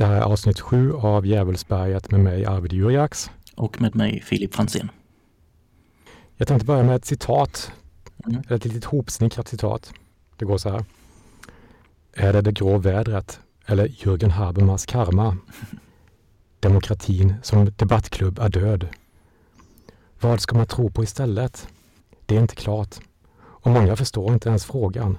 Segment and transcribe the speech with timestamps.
[0.00, 3.30] Det här är avsnitt sju av Djävulsberget med mig Arvid Jurjaks.
[3.56, 4.90] Och med mig Filip Franzén.
[6.36, 7.72] Jag tänkte börja med ett citat.
[8.26, 8.42] Mm.
[8.48, 9.92] Ett litet hopsnickrat citat.
[10.36, 10.84] Det går så här.
[12.12, 15.36] Är det det grå vädret eller Jürgen Habermas karma?
[16.60, 18.88] Demokratin som debattklubb är död.
[20.20, 21.68] Vad ska man tro på istället?
[22.26, 22.96] Det är inte klart.
[23.40, 25.18] Och många förstår inte ens frågan.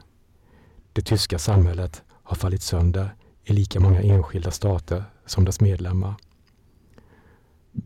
[0.94, 6.14] Det tyska samhället har fallit sönder i lika många enskilda stater som dess medlemmar.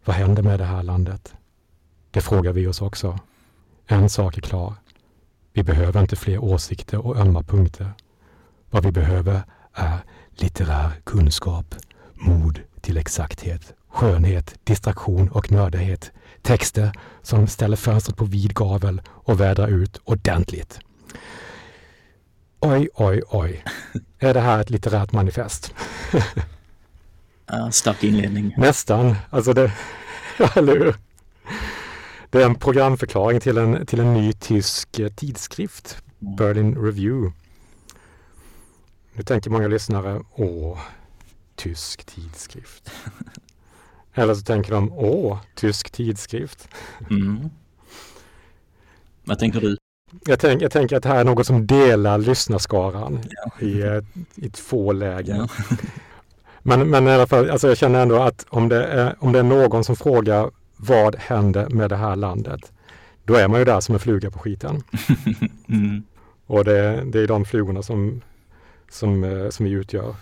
[0.06, 1.34] Vad händer med det här landet?
[2.12, 3.20] Det frågar vi oss också.
[3.88, 4.74] En sak är klar.
[5.54, 7.94] Vi behöver inte fler åsikter och ömma punkter.
[8.70, 9.42] Vad vi behöver
[9.74, 9.98] är
[10.32, 11.76] litterär kunskap,
[12.14, 16.12] mod till exakthet, skönhet, distraktion och nördighet.
[16.42, 16.92] Texter
[17.22, 20.80] som ställer fönstret på vid gavel och vädrar ut ordentligt.
[22.68, 23.64] Oj, oj, oj.
[24.20, 25.74] Är det här ett litterärt manifest?
[27.46, 28.54] Ja, stark inledning.
[28.58, 29.16] Nästan.
[29.30, 29.72] Alltså det,
[30.56, 30.96] eller hur?
[32.30, 37.34] Det är en programförklaring till en, till en ny tysk eh, tidskrift, Berlin Review.
[39.14, 40.80] Nu tänker många lyssnare, åh,
[41.56, 42.92] tysk tidskrift.
[44.14, 46.68] Eller så tänker de, åh, tysk tidskrift.
[47.10, 47.50] Mm.
[49.24, 49.78] Vad tänker du?
[50.26, 53.66] Jag, tänk, jag tänker att det här är något som delar lyssnarskaran Ja.
[53.68, 54.02] i, eh,
[54.36, 55.36] i två läger.
[55.36, 55.48] Ja.
[56.68, 59.40] Men, men i alla fall, alltså jag känner ändå att om det, är, om det
[59.40, 62.72] är någon som frågar vad händer med det här landet?
[63.24, 64.84] Då är man ju där som en fluga på skiten.
[65.70, 66.04] Mm.
[66.48, 68.22] Och det, det är de flugorna som,
[68.92, 70.16] som, eh, som vi utgör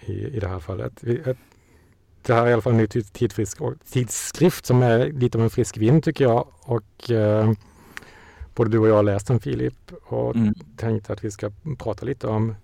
[0.00, 1.04] i, i det här fallet.
[1.04, 1.36] Ett-
[2.22, 5.38] det här är i alla fall en ny tid- tidfrisk, och- tidskrift som är lite
[5.38, 6.46] av en frisk vind tycker jag.
[6.60, 7.52] Och eh,
[8.54, 10.54] både du och jag läst den Filip och Mm.
[10.76, 12.54] tänkte att vi ska prata lite om,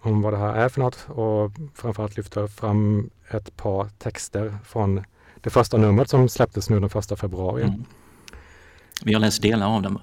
[0.00, 5.04] om vad det här är för något och framförallt lyfta fram ett par texter från
[5.40, 7.62] det första numret som släpptes nu den första februari.
[7.62, 7.84] Mm.
[9.04, 9.98] Vi har läst delar av den.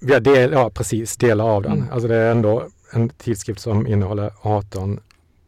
[0.00, 1.72] Vi har del, ja, precis, delar av den.
[1.72, 1.88] Mm.
[1.92, 5.00] Alltså det är ändå en tidskrift som innehåller 18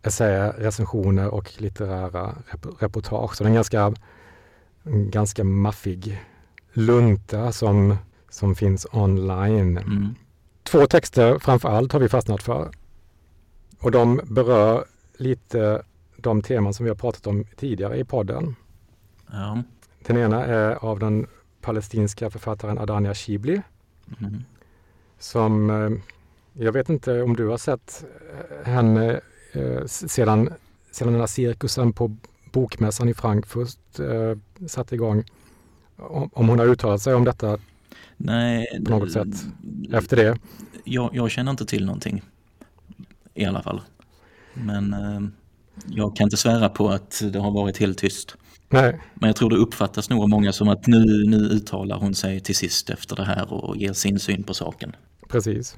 [0.03, 3.37] essäer, recensioner och litterära rep- reportage.
[3.37, 3.95] Så det är en ganska,
[4.83, 6.23] en ganska maffig
[6.73, 7.97] lunta som,
[8.29, 9.79] som finns online.
[9.79, 10.15] Mm.
[10.63, 12.71] Två texter framför allt har vi fastnat för.
[13.81, 14.85] Och de berör
[15.17, 15.83] lite
[16.17, 18.57] de teman som vi har pratat om tidigare i podden.
[19.31, 19.63] Ja.
[20.07, 21.27] Den ena är av den
[21.61, 23.63] palestinska författaren Adania Shibli
[24.21, 24.45] Mm.
[25.19, 25.91] som eh,
[26.65, 29.21] jag vet inte om du har sett eh, henne
[29.53, 30.53] eh, sedan,
[30.91, 32.17] sedan den här cirkusen på
[32.53, 34.01] bokmässan i Frankfurt
[34.67, 35.25] satte igång.
[35.97, 37.59] Om, om hon har uttalat sig om detta
[38.19, 39.45] Nej, på något sätt
[39.93, 40.39] efter det.
[40.85, 42.23] Jag, jag känner inte till någonting.
[43.35, 43.81] I alla fall.
[44.55, 45.21] Men eh,
[45.87, 48.37] jag kan inte svära på att det har varit helt tyst.
[48.69, 52.15] Nej, Men jag tror det uppfattas nog av många som att nu, nu uttalar hon
[52.15, 54.97] sig till sist efter det här och ger sin syn på saken.
[55.29, 55.77] precis.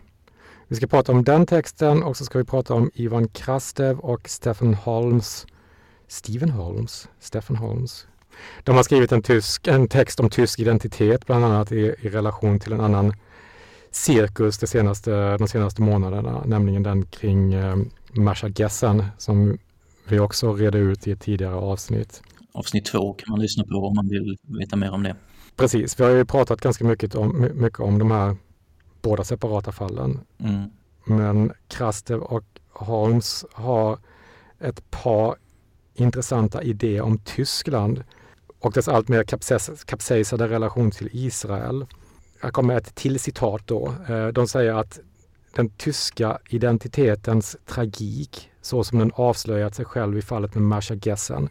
[0.68, 4.28] Vi ska prata om den texten och så ska vi prata om Ivan Krastev och
[4.28, 5.46] Stefan Holms.
[6.08, 7.08] Stephen Holmes?
[7.20, 8.06] Stefan Holmes?
[8.64, 12.60] De har skrivit en, tysk, en text om tysk identitet, bland annat i, i relation
[12.60, 13.12] till en annan
[13.90, 17.76] cirkus de senaste, de senaste månaderna, nämligen den kring eh,
[18.12, 19.58] Masha Gessen som
[20.08, 22.22] vi också redde ut i ett tidigare avsnitt.
[22.52, 25.16] Avsnitt två kan man lyssna på om man vill veta mer om det.
[25.56, 28.36] Precis, vi har ju pratat ganska mycket om, my- mycket om de här
[29.02, 30.20] båda separata fallen.
[30.38, 30.70] Mm.
[31.04, 33.98] Men Krastev och Holmes har
[34.60, 35.36] ett par
[35.94, 38.04] intressanta idéer om Tyskland
[38.60, 41.86] och dess alltmer kapsejs- kapsejsade relation till Israel.
[42.40, 43.94] Jag kommer med ett till citat då.
[44.08, 45.00] Eh, de säger att
[45.54, 51.48] den tyska identitetens tragik, så som den avslöjat sig själv i fallet med Masha Gessen,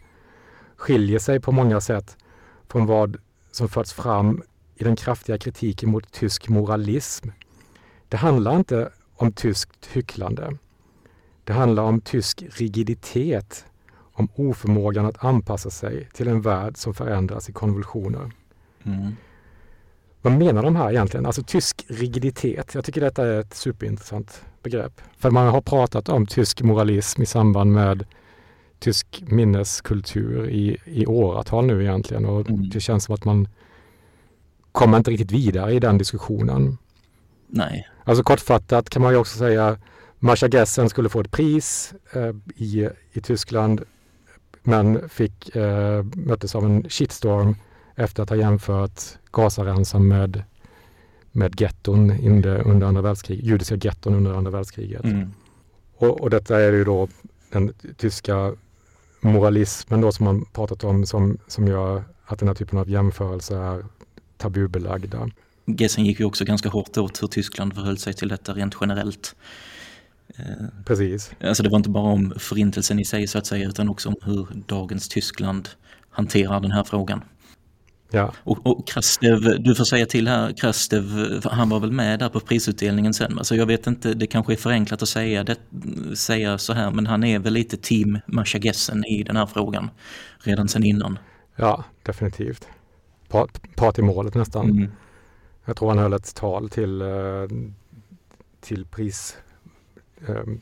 [0.76, 2.18] skiljer sig på många sätt
[2.68, 3.18] från vad
[3.52, 4.44] som förts fram
[4.76, 7.30] i den kraftiga kritiken mot tysk moralism.
[8.10, 10.58] Det handlar inte om tyskt hycklande.
[11.44, 13.66] Det handlar om tysk rigiditet,
[14.20, 18.32] om oförmågan att anpassa sig till en värld som förändras i konvulsioner.
[18.84, 19.16] Mm.
[20.22, 21.26] Vad menar de här egentligen?
[21.26, 22.74] Alltså tysk rigiditet.
[22.76, 25.02] Jag tycker detta är ett superintressant begrepp.
[25.18, 28.06] För man har pratat om tysk moralism i samband med
[28.80, 32.70] tysk minneskultur i, i åratal nu egentligen och Mm.
[32.70, 33.48] det känns som att man
[34.72, 36.78] kommer inte riktigt vidare i den diskussionen.
[37.48, 39.78] Nej, Alltså kortfattat kan man ju också säga
[40.20, 43.82] Masha Gessen skulle få ett pris eh, i, i Tyskland
[44.64, 47.56] men fick, eh, möttes av en shitstorm
[47.96, 49.02] efter att ha jämfört
[49.32, 50.44] Gazaremsan med,
[51.32, 55.04] med getton under, andra världskriget, judiska getton under andra världskriget.
[55.04, 55.34] mm.
[55.98, 57.08] Och, och detta är ju då
[57.50, 58.54] den tyska
[59.22, 63.58] moralismen då som man pratat om som, som gör att den här typen av jämförelser
[63.58, 63.86] är
[64.38, 65.30] tabubelagda.
[65.66, 69.36] Gessen gick ju också ganska hårt åt hur Tyskland förhöll sig till detta rent generellt.
[70.38, 70.46] Eh,
[70.86, 71.32] Precis.
[71.42, 74.16] Alltså det var inte bara om förintelsen i sig så att säga utan också om
[74.22, 75.70] hur dagens Tyskland
[76.10, 77.24] hanterar den här frågan.
[78.12, 78.34] Ja.
[78.44, 81.06] Och, och Krastev, du får säga till här, Krastev,
[81.44, 83.38] han var väl med där på prisutdelningen sen.
[83.38, 85.58] Alltså jag vet inte, det kanske är förenklat att säga, det,
[86.16, 89.90] säga så här, men han är väl lite team Masha Gessen i den här frågan
[90.40, 91.20] redan sen innan.
[91.56, 92.68] Ja, definitivt.
[93.28, 94.70] Part, part i målet nästan.
[94.70, 94.92] Mm.
[95.66, 97.08] Jag tror han höll ett tal till, eh,
[98.62, 99.38] till, pris,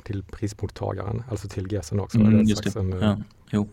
[0.04, 2.18] till prismottagaren, alltså till Gessen också.
[2.18, 2.80] Mm, just det.
[2.80, 3.18] Eh,
[3.50, 3.66] ja.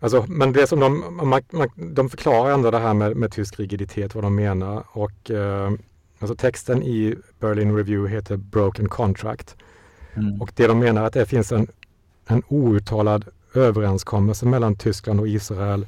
[0.00, 3.60] Alltså, men det som de, man, man, de förklarar ändå det här med, med tysk
[3.60, 4.84] rigiditet, vad de menar.
[4.92, 5.72] Och, eh,
[6.18, 9.56] alltså texten i Berlin Review heter Broken Contract.
[10.14, 10.42] Mm.
[10.42, 11.66] Och det de menar är att det finns en,
[12.26, 13.24] en outtalad
[13.54, 15.86] överenskommelse mellan Tyskland och Israel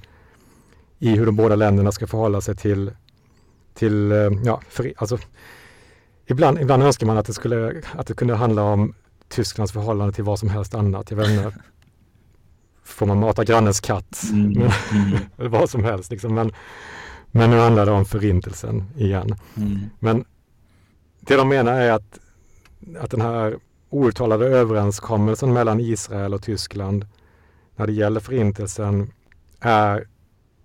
[0.98, 2.90] i hur de båda länderna ska förhålla sig till,
[3.74, 5.18] till eh, ja, för, alltså,
[6.26, 8.94] ibland, ibland önskar man att det, skulle, att det kunde handla om
[9.28, 11.10] Tysklands förhållande till vad som helst annat.
[11.10, 11.52] Jag vet inte,
[12.84, 14.22] får man mata grannens katt?
[14.32, 14.52] Mm.
[14.56, 14.70] mm.
[15.50, 16.10] vad som helst.
[16.10, 16.34] Liksom.
[16.34, 16.52] Men,
[17.30, 19.34] men nu handlar det om förintelsen igen.
[19.56, 19.78] Mm.
[19.98, 20.24] Men
[21.20, 22.18] det de menar är att,
[23.00, 23.56] att den här
[23.90, 27.06] outtalade överenskommelsen mellan Israel och Tyskland
[27.76, 29.12] när det gäller förintelsen
[29.60, 30.06] är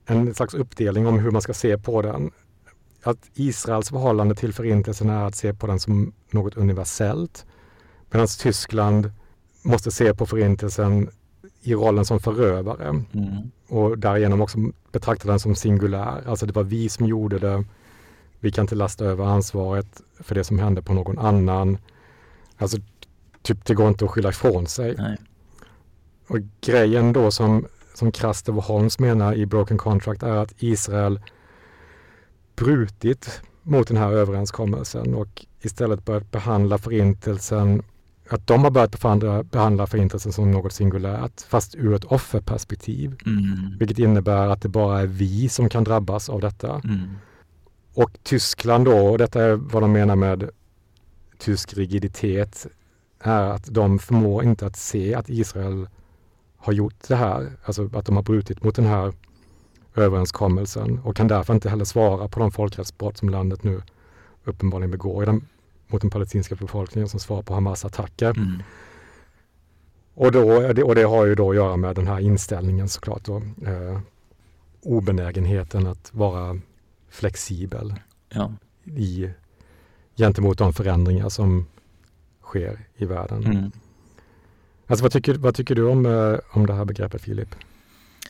[0.06, 2.32] en slags uppdelning om hur man ska se på den.
[3.04, 7.46] Att Israels förhållande till förintelsen är att se på den som något universellt.
[8.12, 9.12] Medan Tyskland
[9.62, 11.10] måste se på förintelsen
[11.62, 12.88] i rollen som förövare.
[12.88, 13.52] Mm.
[13.68, 14.58] Och därigenom också
[14.92, 16.24] betrakta den som singulär.
[16.28, 17.66] Alltså det var vi som gjorde det.
[18.40, 21.78] Vi kan inte lasta över ansvaret för det som hände på någon annan.
[22.58, 22.78] Alltså
[23.42, 24.96] typ det går inte att skylla ifrån sig.
[24.98, 25.18] Nej.
[26.28, 31.20] Och grejen då som, som Krastev och Holmes menar i Broken Contract är att Israel
[32.56, 37.84] brutit mot den här överenskommelsen och istället börjat behandla förintelsen
[38.34, 43.18] att de har börjat behandla, behandla förintelsen som något singulärt, fast ur ett offerperspektiv.
[43.26, 43.78] Mm.
[43.80, 46.82] Vilket innebär att det bara är vi som kan drabbas av detta.
[46.84, 47.10] Mm.
[47.94, 50.50] Och Tyskland då, och detta är vad de menar med
[51.38, 52.68] tysk rigiditet,
[53.20, 55.88] är att de förmår inte att se att Israel
[56.58, 59.14] har gjort det här, alltså att de har brutit mot den här
[59.96, 63.82] överenskommelsen och kan därför inte heller svara på de folkrättsbrott som landet nu
[64.44, 65.48] uppenbarligen begår i den
[65.92, 68.38] mot den palestinska befolkningen som svar på Hamas attacker.
[68.38, 68.64] Mm.
[70.14, 70.54] Och, då,
[70.84, 73.26] och det har ju då att göra med den här inställningen såklart.
[73.26, 73.36] Då,
[73.66, 74.00] eh,
[74.82, 76.60] obenägenheten att vara
[77.10, 77.94] flexibel
[78.30, 78.54] ja.
[78.86, 79.30] i,
[80.18, 81.66] gentemot de förändringar som
[82.42, 83.44] sker i världen.
[83.44, 83.72] Mm.
[84.88, 87.56] Alltså vad tycker, vad tycker du om, eh, om det här begreppet Filip?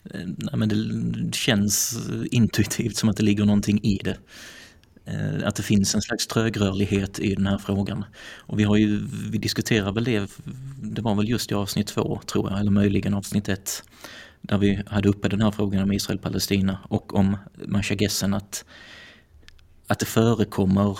[0.03, 1.99] Eh, nej, men det känns
[2.31, 4.17] intuitivt som att det ligger någonting i det.
[5.05, 8.05] Eh, att det finns en slags trögrörlighet i den här frågan.
[8.37, 10.31] Och vi har ju, vi diskuterar väl det,
[10.81, 13.83] det var väl just i avsnitt två tror jag, eller möjligen avsnitt ett,
[14.41, 18.65] där vi hade uppe den här frågan om Israel-Palestina och om Masha Gessen att,
[19.87, 20.99] att det förekommer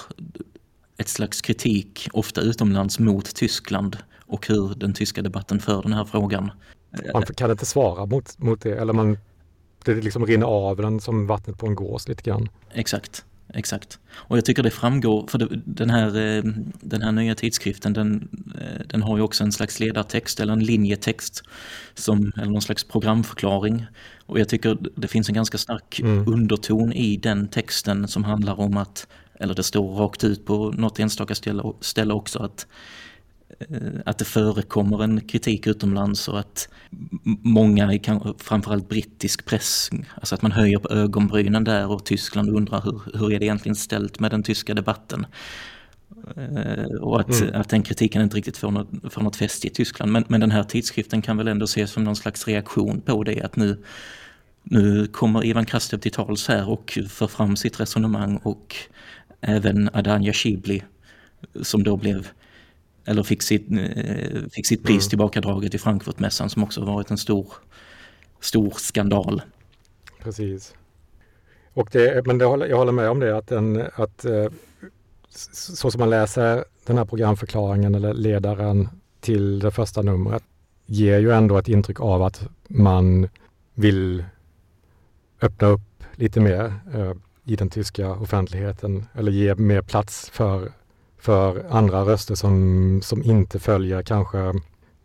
[0.98, 6.06] ett slags kritik, ofta utomlands, mot Tyskland och hur den tyska debatten för den här
[6.06, 6.52] frågan.
[7.14, 9.18] Man kan inte svara mot, mot det, eller man,
[9.86, 12.50] det liksom rinner av den som vattnet på en gås lite grann.
[12.74, 14.00] Exakt exakt.
[14.14, 16.44] Och jag tycker det framgår, för den här, eh,
[16.82, 18.28] den här nya tidskriften den,
[18.62, 21.44] eh, den har ju också en slags ledartext eller en linjetext
[21.94, 23.86] som, eller någon slags programförklaring.
[24.26, 26.28] Och jag tycker det finns en ganska stark mm.
[26.28, 29.08] underton i den texten som handlar om att,
[29.40, 32.68] eller det står rakt ut på något enstaka ställe, ställe också att
[34.06, 36.70] att det förekommer en kritik utomlands och att
[37.42, 38.00] många,
[38.38, 43.34] framförallt brittisk press, alltså att man höjer på ögonbrynen där och Tyskland undrar hur, hur
[43.34, 45.26] är det egentligen ställt med den tyska debatten.
[46.36, 47.62] Eh, och att, mm.
[47.62, 50.12] att den kritiken inte riktigt får något, får något fäste i Tyskland.
[50.12, 53.42] Men, men den här tidskriften kan väl ändå ses som någon slags reaktion på det
[53.42, 53.84] att nu,
[54.64, 58.76] nu kommer Ivan Krastev till tals här och för fram sitt resonemang och
[59.42, 60.84] även Adanja Shibli
[61.62, 62.28] som då blev
[63.06, 65.10] eller fick sitt, eh, fick sitt pris mm.
[65.10, 67.48] tillbakadraget i Frankfurtmässan som också varit en stor,
[68.40, 69.42] stor skandal.
[70.20, 70.74] Precis.
[71.74, 74.46] Och det, men det, jag håller med om det att, den, att eh,
[75.54, 78.90] så som man läser den här programförklaringen eller ledaren
[79.20, 80.44] till det första numret
[80.86, 83.30] ger ju ändå ett intryck av att man
[83.74, 84.26] vill
[85.42, 87.14] öppna upp lite mer eh,
[87.46, 90.72] i den tyska offentligheten eller ge mer plats för
[91.22, 94.54] för andra röster som, som inte följer kanske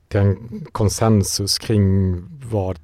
[0.08, 0.36] den
[0.72, 2.16] konsensus kring
[2.50, 2.78] vad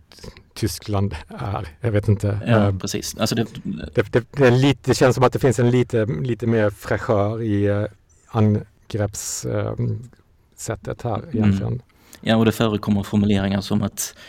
[0.55, 1.69] Tyskland är.
[1.81, 2.41] Jag vet inte.
[2.47, 3.17] Ja, Eh, precis.
[3.19, 3.47] Alltså det,
[3.95, 7.43] det, det, det, lite, det känns som att det finns en lite, lite mer fräschör
[7.43, 7.85] i eh,
[8.27, 11.83] angreppssättet här egentligen.
[12.21, 14.21] ja, och det förekommer formuleringar som att eh,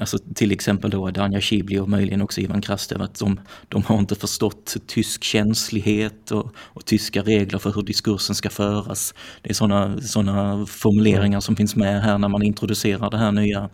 [0.00, 3.98] Alltså till exempel då Danja Schibli och möjligen också Ivan Krastev att de, de har
[3.98, 9.14] inte förstått tysk känslighet och, och tyska regler för hur diskursen ska föras.
[9.42, 13.70] Det är sådana såna formuleringar som finns med här när man introducerar det här nya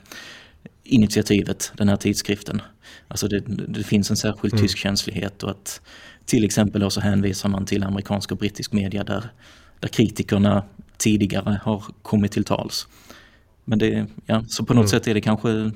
[0.84, 2.62] initiativet, den här tidskriften.
[3.08, 4.62] Alltså det, det finns en särskild Mm.
[4.62, 5.80] tysk känslighet och att
[6.26, 9.30] till exempel då så hänvisar man till amerikansk och brittisk media där,
[9.80, 10.64] där kritikerna
[10.96, 12.86] tidigare har kommit till tals.
[13.68, 14.88] Men det, ja, så på något Mm.
[14.88, 15.70] sätt är det kanske,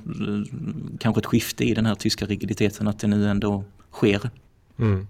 [0.98, 4.30] kanske ett skifte i den här tyska rigiditeten att det nu ändå sker.
[4.78, 5.06] Mm.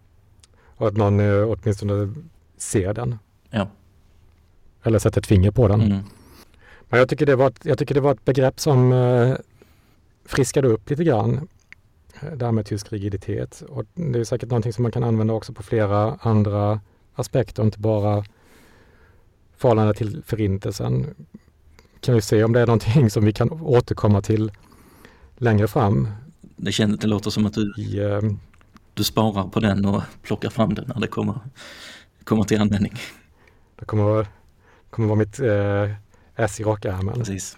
[0.77, 2.15] Och att någon eh, åtminstone
[2.57, 3.19] ser den.
[3.51, 3.69] Ja.
[4.83, 5.81] Eller sätter ett finger på den.
[5.81, 5.99] Mm.
[6.89, 9.35] Men jag tycker, det var ett, jag tycker det var ett begrepp som eh,
[10.25, 11.49] friskade upp lite grann.
[12.21, 13.63] eh, Det här med tysk rigiditet.
[13.69, 16.81] Och det är säkert någonting som man kan använda också på flera andra
[17.15, 18.25] aspekter, inte bara
[19.57, 21.15] förhållande till förintelsen.
[22.03, 24.53] Kan vi se om det är någonting som vi kan återkomma till
[25.37, 26.09] längre fram
[26.57, 28.21] Det, känns, det låter som att du, i eh,
[28.95, 31.35] du sparar på den och plockar fram den när det kommer,
[32.25, 32.93] kommer till användning.
[33.79, 34.27] Det kommer,
[34.91, 35.91] kommer vara mitt eh,
[36.37, 37.15] S i rockärmen.
[37.15, 37.57] Precis.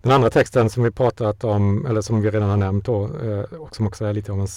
[0.00, 3.40] Den andra texten som vi pratat om, eller som vi redan har nämnt då, eh,
[3.40, 4.48] och som också är lite av en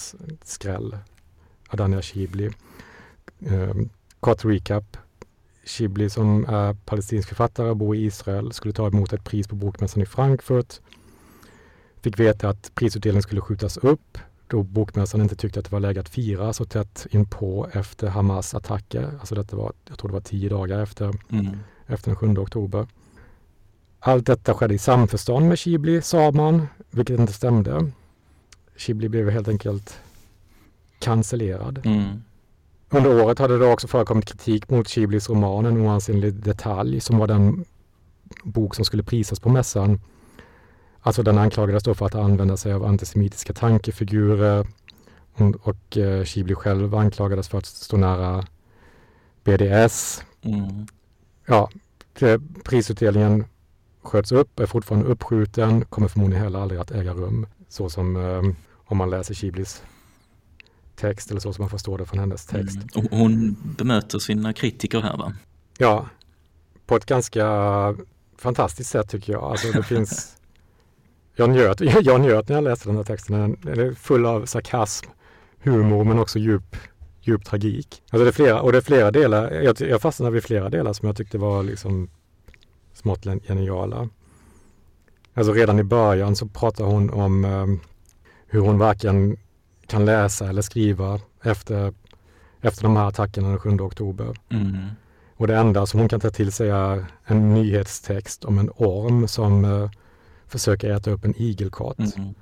[0.44, 0.98] skräll,
[1.68, 2.50] Adania Shibli.
[3.46, 3.74] Eh,
[4.20, 4.96] kort recap.
[5.66, 9.54] Shibli som är palestinsk författare och bor i Israel skulle ta emot ett pris på
[9.56, 10.80] bokmässan i Frankfurt.
[12.00, 14.18] Fick veta att prisutdelningen skulle skjutas upp
[14.48, 18.54] då bokmässan inte tyckte att det var läge att fira så tätt inpå efter Hamas
[18.54, 19.10] attacker.
[19.20, 21.58] Alltså detta var, jag tror det var tio dagar efter Mm.
[21.86, 22.86] efter den 7 oktober.
[24.00, 27.90] Allt detta skedde i samförstånd med Shibli, sa man, vilket inte stämde.
[28.76, 30.00] Shibli blev helt enkelt
[30.98, 31.82] cancellerad.
[31.84, 32.22] Mm.
[32.96, 37.26] Under året hade det också förekommit kritik mot Shiblis roman En oansenlig detalj som var
[37.26, 37.64] den
[38.44, 40.00] bok som skulle prisas på mässan.
[41.00, 44.66] Alltså den anklagades då för att använda sig av antisemitiska tankefigurer
[45.34, 48.46] och, och eh, Shibli själv anklagades för att stå nära
[49.44, 50.86] BDS Mm.
[51.46, 51.70] ja,
[52.64, 53.44] prisutdelningen
[54.02, 57.46] sköts upp, är fortfarande uppskjuten, kommer förmodligen heller aldrig att äga rum.
[57.68, 58.42] Så som eh,
[58.84, 59.82] om man läser Shiblis
[60.96, 62.76] text eller så som man förstår det från hennes text.
[62.76, 63.06] Mm.
[63.06, 65.32] Och hon bemöter sina kritiker här va?
[65.78, 66.08] Ja,
[66.86, 67.46] på ett ganska
[68.38, 69.42] fantastiskt sätt tycker jag.
[69.42, 70.32] Alltså det finns...
[71.38, 73.56] Jag njöt, jag njöt när jag läste den här texten.
[73.62, 75.06] Den är full av sarkasm,
[75.62, 76.76] humor men också djup,
[77.20, 78.02] djup tragik.
[78.10, 80.92] Alltså det är flera, och det är flera delar, jag, jag fastnade vid flera delar
[80.92, 82.10] som jag tyckte var liksom
[82.94, 84.08] smått geniala.
[85.34, 87.66] Alltså redan i början så pratar hon om eh,
[88.46, 89.36] hur hon varken
[89.86, 91.92] kan läsa eller skriva efter,
[92.60, 94.36] efter de här attackerna den 7 oktober.
[94.48, 94.76] Mm.
[95.36, 99.28] Och det enda som hon kan ta till sig är en nyhetstext om en orm
[99.28, 99.90] som eh,
[100.46, 101.98] försöker äta upp en igelkott.
[101.98, 102.34] Mm.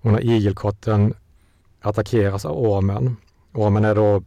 [0.00, 1.14] Och när igelkotten
[1.80, 3.16] attackeras av ormen,
[3.52, 4.22] ormen är då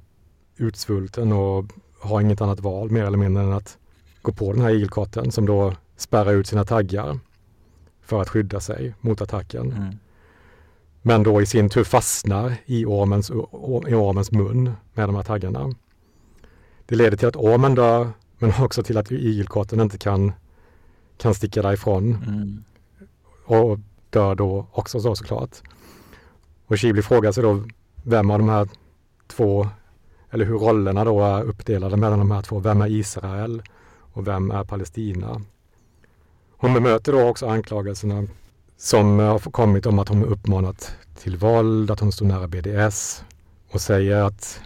[0.58, 1.66] utsvulten och
[2.00, 3.78] har inget annat val mer eller mindre än att
[4.22, 7.20] gå på den här igelkotten som då spärrar ut sina taggar
[8.02, 9.72] för att skydda sig mot attacken.
[9.72, 9.96] Mm.
[11.06, 13.30] Men då i sin tur fastnar i ormens,
[13.88, 15.74] i ormens mun med de här taggarna.
[16.86, 20.32] Det leder till att ormen dör men också till att igelkotten inte kan,
[21.18, 22.64] kan sticka därifrån Mm.
[23.46, 23.80] och
[24.10, 25.58] dör då också så såklart.
[26.68, 27.64] Och Shibli frågar sig då
[28.04, 28.68] vem av de här
[29.28, 29.68] två,
[30.30, 32.60] eller hur rollerna då är uppdelade mellan de här två.
[32.60, 33.62] Vem är Israel
[34.14, 35.42] och vem är Palestina?
[36.58, 38.28] Hon bemöter då också anklagelserna
[38.84, 43.24] som har kommit om att hon uppmanat till våld, att hon står nära BDS
[43.72, 44.62] och säger att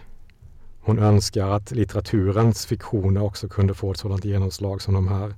[0.80, 5.34] hon önskar att litteraturens fiktioner också kunde få ett sådant genomslag som de här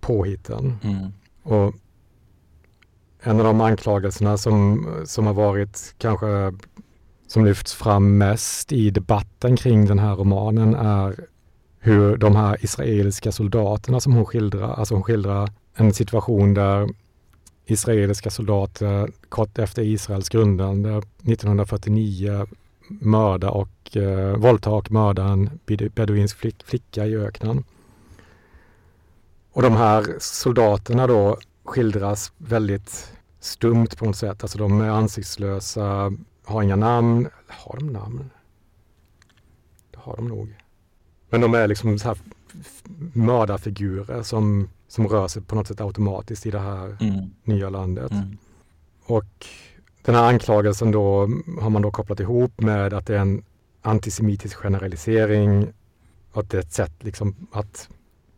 [0.00, 0.78] påhitten.
[0.82, 1.12] Mm.
[1.42, 1.74] Och
[3.20, 6.54] en av de anklagelserna som, som har varit kanske
[7.26, 11.16] som lyfts fram mest i debatten kring den här romanen är
[11.78, 16.88] hur de här israeliska soldaterna som hon skildrar, alltså hon skildrar en situation där
[17.66, 22.46] israeliska soldater kort efter Israels grundande 1949
[22.88, 25.58] mörda och eh, våldtar och mördar en
[25.94, 27.64] beduinsk flick, flicka i öknen.
[29.52, 34.42] Och de här soldaterna då skildras väldigt stumt på något sätt.
[34.42, 36.12] Alltså de är ansiktslösa,
[36.44, 37.28] har inga namn.
[37.48, 38.30] Har de namn?
[39.90, 40.54] Det har de nog.
[41.30, 42.18] Men de är liksom så här
[43.12, 47.30] mördarfigurer som, som rör sig på något sätt automatiskt i det här Mm.
[47.44, 48.10] nya landet.
[48.12, 48.36] Mm.
[49.06, 49.46] Och
[50.04, 51.28] den här anklagelsen då
[51.60, 53.42] har man då kopplat ihop med att det är en
[53.82, 55.66] antisemitisk generalisering
[56.32, 57.88] och att det är ett sätt liksom att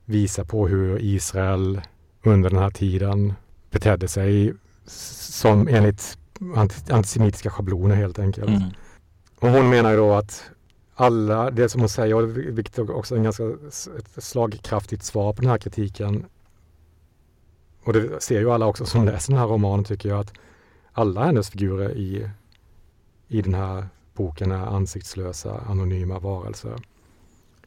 [0.05, 1.81] visa på hur Israel
[2.23, 3.33] under den här tiden
[3.71, 4.55] betedde sig
[4.87, 8.49] som enligt anti- antisemitiska schabloner helt enkelt.
[8.49, 8.63] Mm.
[9.41, 10.43] Och hon menar ju då att
[10.95, 12.23] alla, det som hon säger,
[12.53, 13.45] vilket också är en ganska
[14.19, 16.25] slagkraftigt svar på den här kritiken.
[17.87, 20.33] Och det ser ju alla också som läser den här romanen tycker jag att
[20.93, 22.31] alla hennes figurer i,
[23.29, 26.77] i den här boken är ansiktslösa, anonyma varelser.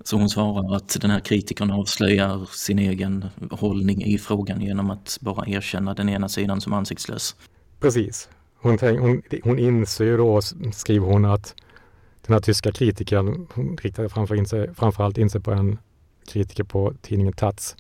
[0.03, 5.17] Så hon svarar att den här kritikern avslöjar sin egen hållning i frågan genom att
[5.21, 7.35] bara erkänna den ena sidan som ansiktslös.
[7.79, 8.29] Precis.
[8.61, 10.41] Hon, tänk, hon, hon inser ju då,
[10.73, 11.55] skriver hon, att
[12.25, 15.77] den här tyska kritikern, hon riktade framför in sig, framförallt in sig på en
[16.27, 17.75] kritiker på tidningen Taz,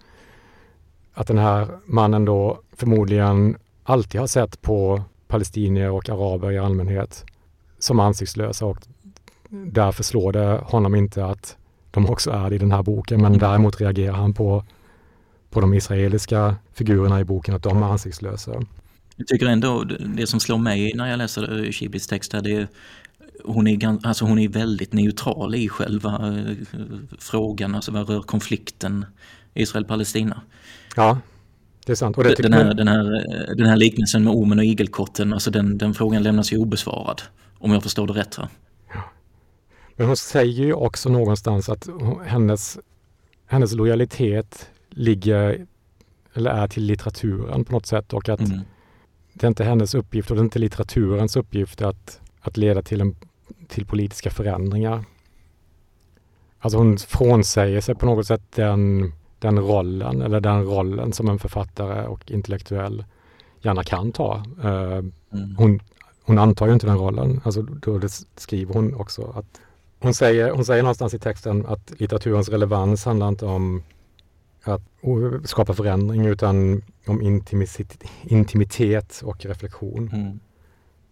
[1.19, 7.25] att den här mannen då förmodligen alltid har sett på palestinier och araber i allmänhet
[7.79, 8.77] som ansiktslösa och
[9.49, 11.57] därför slår det honom inte att
[11.91, 14.65] de också är det i den här boken, men däremot reagerar han på,
[15.49, 18.51] på de israeliska figurerna i boken, att de är ansiktslösa.
[19.15, 19.83] Jag tycker ändå
[20.15, 22.67] det som slår mig när jag läser Shiblis text här, det är
[23.43, 26.55] hon är, alltså hon är väldigt neutral i själva eh,
[27.19, 29.05] frågan, alltså vad rör konflikten
[29.53, 30.41] Israel-Palestina.
[30.99, 31.17] Ja,
[31.85, 32.17] det är sant.
[32.17, 35.33] Och det tycker Den här, den, här, eh, den här liknelsen med ormen och igelkotten,
[35.33, 37.21] alltså den, den frågan lämnas ju obesvarad.
[37.57, 38.37] Om jag förstår det rätt.
[38.37, 38.49] Va?
[39.95, 41.89] Men hon säger ju också någonstans att
[42.25, 42.79] hennes,
[43.45, 45.65] hennes lojalitet ligger
[46.33, 48.59] eller är till litteraturen på något sätt och att Mm.
[49.33, 53.01] det är inte hennes uppgift och det är inte litteraturens uppgift att, att leda till,
[53.01, 53.15] en,
[53.67, 55.03] till politiska förändringar.
[56.59, 61.39] Alltså hon frånsäger sig på något sätt den, den rollen eller den rollen som en
[61.39, 63.05] författare och intellektuell
[63.61, 64.43] gärna kan ta.
[64.63, 65.03] Eh,
[65.33, 65.55] Mm.
[65.57, 65.79] hon,
[66.23, 67.41] hon antar ju inte den rollen.
[67.43, 67.99] Alltså, då
[68.35, 69.61] skriver hon också att
[69.99, 73.83] hon säger, hon säger någonstans i texten att litteraturens relevans handlar inte om
[74.63, 74.81] att
[75.43, 77.21] skapa förändring utan om
[78.23, 80.09] intimitet, och reflektion.
[80.13, 80.39] Mm.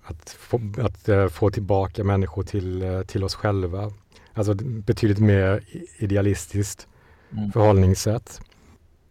[0.04, 3.92] Att, få, att eh, få tillbaka människor till, eh, till oss själva.
[4.34, 5.64] Alltså betydligt mer
[5.98, 6.88] idealistiskt
[7.32, 7.52] Mm.
[7.52, 8.42] förhållningssätt.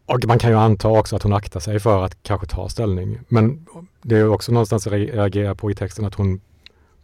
[0.06, 3.18] Och man kan ju anta också att hon aktar sig för att kanske ta ställning.
[3.28, 3.66] Men
[4.02, 6.40] det är också någonstans jag reagerar på i texten att hon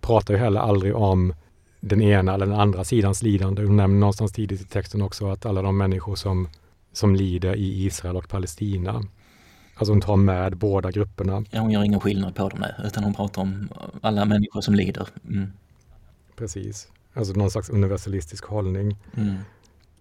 [0.00, 1.34] pratar ju heller aldrig om
[1.80, 3.62] den ena eller den andra sidans lidande.
[3.62, 6.48] Hon nämner någonstans tidigt i texten också att alla de människor som,
[6.92, 9.02] som lider i Israel och Palestina.
[9.74, 11.44] Alltså hon tar med båda grupperna.
[11.50, 13.68] Ja, hon gör ingen skillnad på dem där, utan hon pratar om
[14.00, 15.08] alla människor som lider.
[15.28, 15.52] Mm.
[16.36, 16.88] Precis.
[17.14, 18.96] Alltså någon slags universalistisk hållning.
[19.16, 19.36] Mm.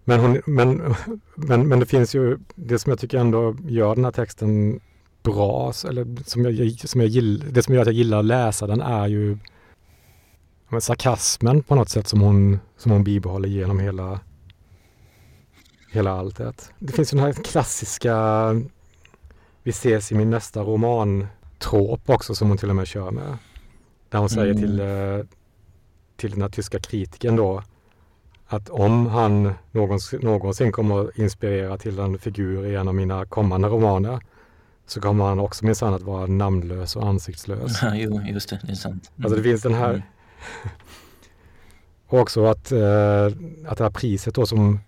[0.04, 0.94] Men, hon, men,
[1.34, 4.80] men, men det finns ju, det som jag tycker ändå gör den här texten
[5.22, 8.66] bra, eller som jag, som jag gill, det som gör att jag gillar att läsa
[8.66, 9.38] den är ju
[10.72, 14.20] men sarkasmen på något sätt som hon, som hon bibehåller genom hela,
[15.92, 16.72] hela alltet.
[16.78, 18.16] Det finns ju den här klassiska
[19.62, 21.26] Vi ses i min nästa roman
[21.58, 23.36] trop också som hon till och med kör med.
[24.08, 24.62] Där hon säger Mm.
[24.62, 25.26] till, eh,
[26.16, 27.62] till den här tyska kritiken då
[28.52, 33.26] att om han någonsin, någonsin kommer att inspirera till en figur i en av mina
[33.26, 34.20] kommande romaner
[34.86, 37.82] så kommer han också minsann att vara namnlös och ansiktslös.
[37.82, 39.10] Ja, jo, just det, det är sant.
[39.16, 39.24] Mm.
[39.24, 40.02] Alltså det finns den här Mm.
[42.06, 43.26] och också att, eh,
[43.66, 44.80] att det här priset då som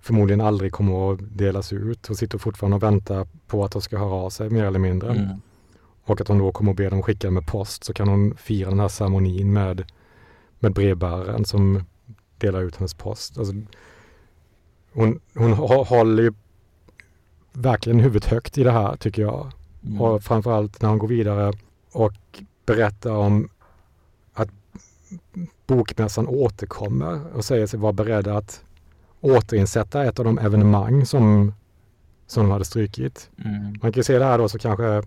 [0.00, 2.06] förmodligen aldrig kommer att delas ut.
[2.06, 5.10] Hon sitter fortfarande och väntar på att de ska höra av sig mer eller mindre.
[5.10, 5.28] Mm.
[6.04, 8.70] Och att hon då kommer att be dem skicka med post så kan hon fira
[8.70, 9.92] den här ceremonin med,
[10.58, 11.84] med brevbäraren som
[12.38, 13.38] delar ut hennes post.
[13.38, 13.54] Alltså,
[14.92, 16.32] hon hon hå- håller ju
[17.52, 19.52] verkligen huvudet högt i det här tycker jag.
[19.86, 20.00] Mm.
[20.00, 21.52] Och framförallt när hon går vidare
[21.92, 23.48] och berättar om
[24.32, 24.48] att
[25.66, 28.64] bokmässan återkommer och säger sig vara beredd att
[29.20, 31.54] återinsätta ett av de evenemang som,
[32.26, 33.30] som de hade strykit.
[33.44, 33.62] Mm.
[33.82, 35.02] Man kan ju se det här då så kanske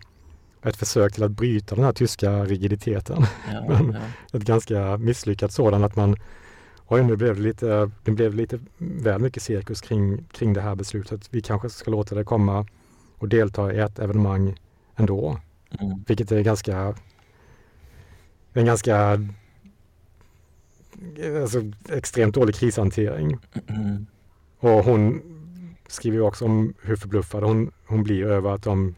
[0.64, 3.26] ett försök till att bryta den här tyska rigiditeten.
[3.52, 4.38] Ja, ja.
[4.38, 6.16] Ett ganska misslyckat sådan att man
[6.92, 10.76] Oj, nu blev det lite, det blev lite väl mycket cirkus kring, kring det här
[10.76, 11.28] beslutet.
[11.30, 12.66] Vi kanske ska låta det komma
[13.18, 14.60] och delta i ett evenemang
[14.96, 15.40] ändå.
[15.80, 16.04] Mm.
[16.08, 16.96] Vilket är ganska
[18.54, 19.20] en ganska
[21.42, 23.38] alltså, extremt dålig krishantering.
[23.68, 24.06] Mm.
[24.60, 25.22] Och hon
[25.88, 28.96] skriver också om hur förbluffad hon, hon blir över att de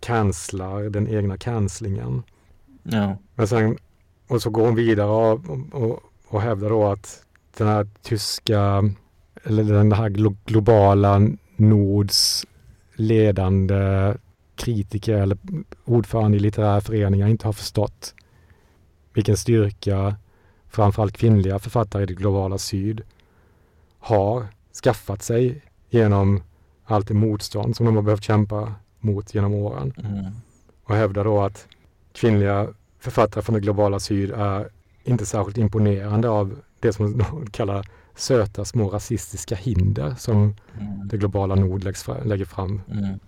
[0.00, 2.22] cancelar den egna cancellingen.
[2.82, 3.16] Ja.
[3.34, 3.78] Men sen,
[4.26, 6.02] och så går hon vidare och, och, och
[6.36, 7.24] hävdar då att
[7.56, 8.84] den här tyska,
[9.44, 11.20] eller den här glo- globala
[11.56, 12.46] Nords
[12.94, 14.14] ledande
[14.56, 15.38] kritiker eller
[15.84, 18.14] ordförande i litterära föreningar inte har förstått
[19.12, 20.16] vilken styrka
[20.68, 23.02] framförallt kvinnliga författare i det globala syd
[23.98, 24.46] har
[24.84, 26.42] skaffat sig genom
[26.84, 29.92] allt det motstånd som de har behövt kämpa mot genom åren.
[29.98, 30.24] Mm.
[30.84, 31.66] Och hävdar då att
[32.12, 34.68] kvinnliga författare från det globala syd är
[35.08, 41.08] inte särskilt imponerande av det som de kallar söta små rasistiska hinder som mm.
[41.08, 42.80] det globala nord lägger fram.
[42.90, 43.18] Mm.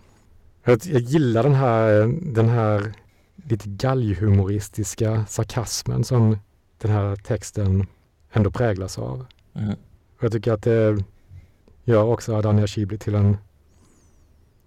[0.65, 2.93] Jag, jag, gillar den här, den här
[3.37, 6.39] lite galghumoristiska sarkasmen som
[6.79, 7.87] den här texten
[8.33, 9.27] ändå präglas av.
[9.55, 9.77] Mm.
[10.21, 11.05] Jag tycker att det
[11.85, 13.37] gör också Adania Shibli till en...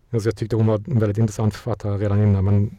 [0.09, 2.77] Alltså jag tyckte hon var en väldigt intressant författare redan innan men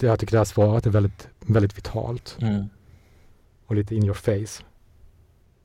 [0.00, 2.36] jag tycker det här svaret är väldigt, väldigt vitalt.
[2.40, 2.64] Mm.
[3.74, 4.64] Och lite in your face.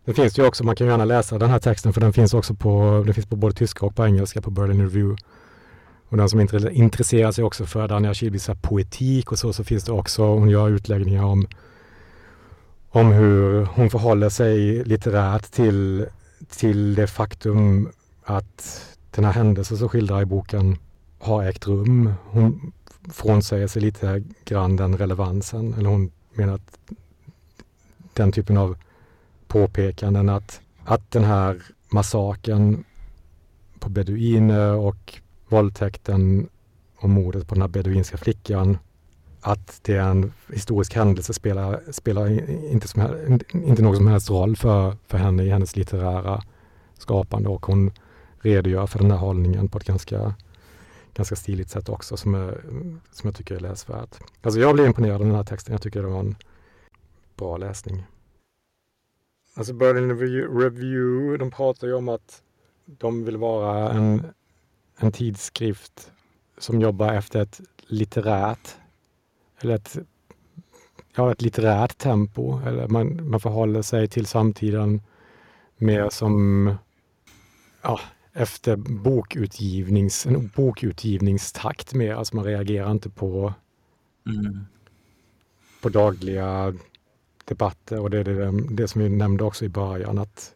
[0.05, 2.53] Det finns ju också, man kan gärna läsa den här texten för den finns också
[2.53, 5.23] på, den finns på både tyska och på engelska på Berlin Review.
[6.09, 6.39] Och den som
[6.71, 10.69] intresserar sig också för Dania Shibis poetik och så, så finns det också, hon gör
[10.69, 11.47] utläggningar om,
[12.89, 16.05] om hur hon förhåller sig litterärt till,
[16.49, 17.89] till det faktum
[18.23, 20.77] att den här händelsen som skildrar i boken
[21.19, 22.13] har ägt rum.
[22.25, 22.71] Hon
[23.11, 26.79] frånsäger sig lite grann den relevansen, eller hon menar att
[28.19, 28.75] den typen av
[29.47, 32.83] påpekanden att, att den här massaken
[33.79, 36.49] på beduiner och våldtäkten
[36.95, 38.77] och mordet på den här beduinska flickan
[39.41, 42.29] att det är en historisk händelse spelar, spelar
[42.71, 43.01] inte, som,
[43.53, 46.43] inte någon som helst roll för, för henne i hennes litterära
[46.97, 47.91] skapande och hon
[48.39, 50.33] redogör för den här hållningen på ett ganska,
[51.13, 52.61] ganska stiligt sätt också som, är,
[53.11, 54.19] som jag tycker är läsvärt.
[54.41, 55.71] Alltså jag blev imponerad av den här texten.
[55.71, 56.35] Jag tycker det var en
[57.39, 58.03] bra läsning.
[59.53, 60.19] Alltså Berlin
[60.59, 62.43] Review, de pratar ju om att
[62.85, 64.33] de vill vara en
[64.99, 66.11] en tidskrift
[66.57, 68.75] som jobbar efter ett litterärt
[69.59, 69.97] eller ett,
[71.15, 72.59] ja, ett litterärt tempo.
[72.65, 75.01] Eller man, man förhåller sig till samtiden
[75.77, 76.75] mer som
[77.81, 77.99] ja,
[78.33, 82.13] efter bokutgivnings, en bokutgivningstakt mer.
[82.13, 83.53] Alltså man reagerar inte på,
[84.25, 84.65] mm.
[85.81, 86.73] på dagliga
[87.49, 90.53] debatter och det är det, det som vi nämnde också i början att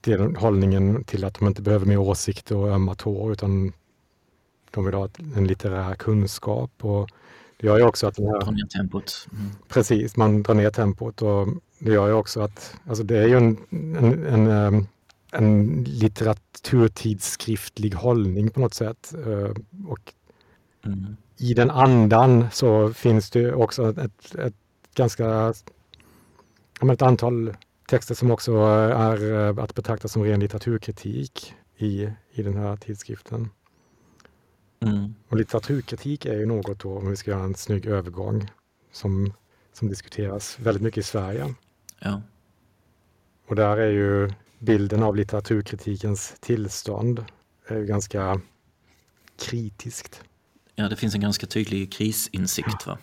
[0.00, 3.72] den hållningen till att de inte behöver mer åsikter och ömma tår utan
[4.70, 6.70] de vill ha en litterär kunskap.
[6.80, 7.08] Och
[7.56, 8.40] det gör ju också att den här...
[8.40, 9.28] Dra ner tempot.
[9.32, 9.50] Mm.
[9.68, 13.36] Precis, man drar ner tempot och det gör ju också att alltså det är ju
[13.36, 14.72] en, en, en, eh,
[15.32, 19.14] en litteraturtidsskriftlig hållning på något sätt.
[19.26, 19.50] Eh,
[19.88, 20.14] och
[20.84, 21.16] mm.
[21.38, 24.54] I den andan så finns det också ett, ett
[24.94, 25.54] ganska
[26.90, 27.54] ett antal
[27.88, 33.50] texter som också är eh, att betrakta som ren litteraturkritik i, i den här tidskriften.
[34.80, 35.14] Mm.
[35.28, 38.50] Och litteraturkritik är ju något då, om vi ska göra en snygg övergång,
[38.92, 39.32] som,
[39.72, 41.54] som diskuteras väldigt mycket i Sverige.
[41.98, 42.22] Ja.
[43.48, 47.24] Och där är ju bilden av litteraturkritikens tillstånd
[47.66, 48.40] är ju ganska
[49.38, 50.22] kritiskt.
[50.74, 52.86] Ja, det finns en ganska tydlig krisinsikt.
[52.86, 52.98] Va?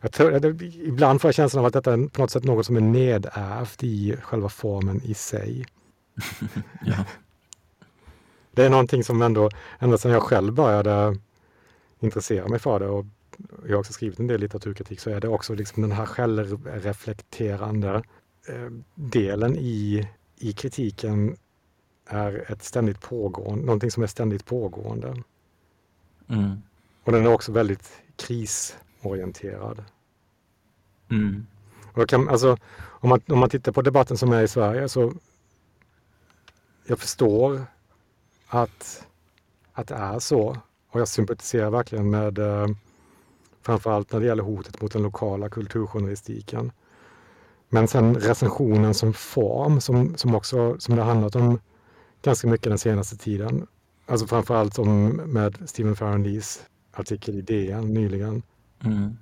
[0.00, 2.76] Jag tror, ibland får jag känslan av att detta är på något sätt något som
[2.76, 5.66] är nedärvt i själva formen i sig.
[6.84, 7.04] ja.
[8.52, 11.18] Det är någonting som ändå, ända sedan jag själv började
[12.00, 13.06] intressera mig för det och
[13.66, 18.02] jag har också skrivit en del litteraturkritik, så är det också liksom den här självreflekterande
[18.48, 21.36] eh, delen i, i kritiken
[22.06, 25.22] är ett ständigt pågående, någonting som är ständigt pågående.
[26.28, 26.62] Mm.
[27.04, 28.02] Och den är också väldigt
[29.00, 29.84] krisorienterad.
[31.10, 31.46] Mm.
[31.92, 32.56] Och kan, alltså,
[33.00, 35.12] om, man, om man tittar på debatten som är i Sverige så
[36.86, 37.62] jag förstår
[38.48, 39.06] att,
[39.72, 40.56] att det är så.
[40.90, 42.66] Och jag sympatiserar verkligen med eh,
[43.62, 46.72] framförallt när det gäller hotet mot den lokala kulturjournalistiken.
[47.68, 51.60] Men sen recensionen som form som, som också som det har handlat om
[52.22, 53.66] ganska mycket den senaste tiden.
[54.06, 58.42] Alltså framförallt som med Stephen Farrandis artikel i DN nyligen.
[58.84, 59.16] Mm.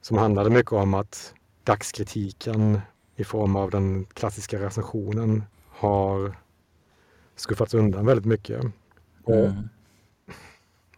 [0.00, 1.34] Som handlade mycket om att
[1.64, 2.80] dagskritiken
[3.16, 6.36] i form av den klassiska recensionen har
[7.36, 8.64] skuffats undan väldigt mycket.
[9.24, 9.68] Och, mm.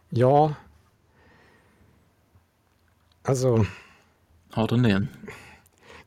[0.09, 0.53] Ja,
[3.23, 3.65] alltså...
[4.51, 5.07] Har den det?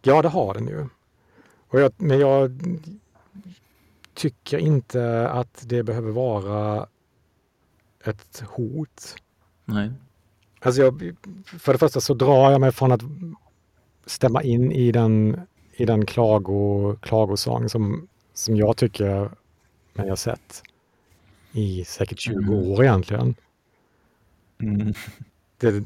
[0.03, 0.89] Ja, det har den ju.
[1.69, 2.61] Och jag, men jag
[4.15, 6.87] tycker inte att det behöver vara
[8.05, 9.17] ett hot.
[9.65, 9.93] Nej.
[10.61, 11.17] Alltså jag,
[11.59, 13.01] för det första så drar jag mig från att
[14.07, 15.41] stämma in i den,
[15.73, 19.31] i den klago, klagosång som, som jag tycker
[19.93, 20.63] men jag sett
[21.53, 22.55] i säkert 20 Mm.
[22.55, 23.35] år egentligen.
[24.63, 24.95] Mm.
[25.59, 25.85] Det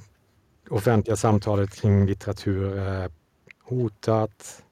[0.71, 3.11] offentliga samtalet kring litteratur är
[3.63, 4.63] hotat.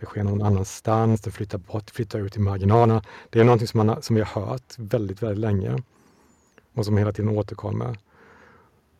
[0.00, 3.02] Det sker någon annanstans, det flyttar bort, flyttar ut i marginalerna.
[3.30, 5.82] Det är någonting som, man, som vi har hört väldigt, väldigt länge
[6.74, 7.98] och som hela tiden återkommer.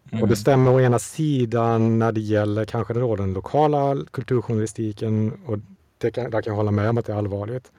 [0.05, 0.29] Och Mm.
[0.29, 5.59] det stämmer å ena sidan när det gäller kanske då den lokala kulturjournalistiken och
[5.99, 7.73] det kan, där kan jag hålla med om att det är allvarligt.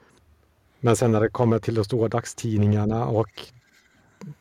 [0.80, 3.28] Men sen när det kommer till de stora dagstidningarna och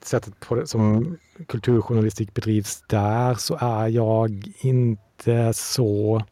[0.03, 1.17] sättet på det, som
[1.47, 6.23] kulturjournalistik bedrivs där så är jag inte så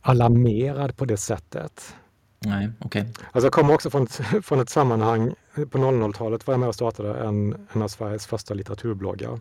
[0.00, 1.94] alarmerad på det sättet.
[2.38, 3.12] Nej, okej.
[3.32, 6.74] Alltså jag kommer också från ett, från ett sammanhang, på 00-talet var jag med och
[6.74, 9.40] startade en, en av Sveriges första litteraturbloggar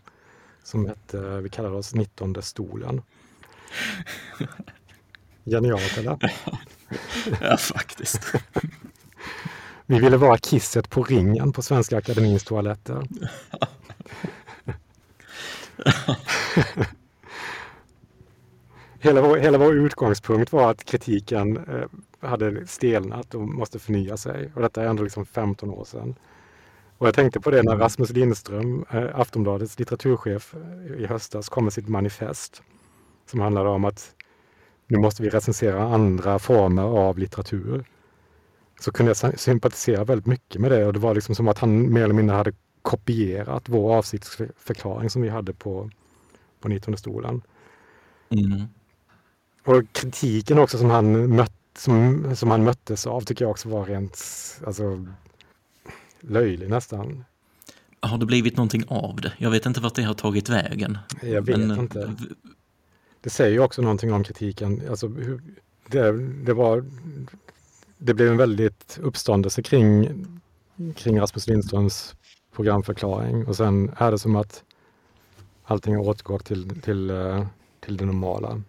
[0.66, 3.02] som hette, vi kallade oss 19 stolen.
[5.44, 6.18] Genialt eller?
[7.42, 8.34] Ja, faktiskt.
[9.86, 13.08] Vi ville vara kisset på ringen på Svenska Akademins toaletter.
[19.00, 21.86] hela, vår, hela vår utgångspunkt var att kritiken eh,
[22.30, 24.52] hade stelnat och måste förnya sig.
[24.56, 26.16] Och detta är ändå liksom 15 år sedan.
[26.98, 31.64] Och jag tänkte på det när Rasmus Lindström, eh, Aftonbladets litteraturchef eh, i höstas, kom
[31.64, 32.62] med sitt manifest
[33.26, 34.16] som handlade om att
[34.88, 37.86] nu måste vi recensera andra former av litteratur
[38.80, 41.58] så kunde jag sy- sympatisera väldigt mycket med det och det var liksom som att
[41.58, 45.90] han mer eller mindre hade kopierat vår avsiktsförklaring som vi hade på,
[46.60, 47.42] på 19 stolen.
[48.30, 48.68] Mm.
[49.66, 53.86] Och kritiken också som han, mött, som, som han möttes av tycker jag också var
[53.86, 54.18] rent
[54.66, 55.06] alltså,
[56.28, 57.26] löjlig nästan.
[58.00, 59.34] Har det blivit någonting av det?
[59.38, 60.98] Jag vet inte vart det har tagit vägen.
[61.22, 62.02] Jag vet Men, inte.
[62.02, 62.10] eh,
[63.22, 64.82] Det säger ju också någonting om kritiken.
[64.90, 65.08] Alltså,
[65.88, 66.12] det,
[66.46, 66.86] det, var,
[67.98, 70.10] det blev en väldigt uppståndelse kring,
[70.96, 72.16] kring Rasmus Lindströms
[72.56, 74.64] programförklaring och sen är det som att
[75.64, 77.46] allting har återgått till, till, eh,
[77.80, 78.62] till det normala.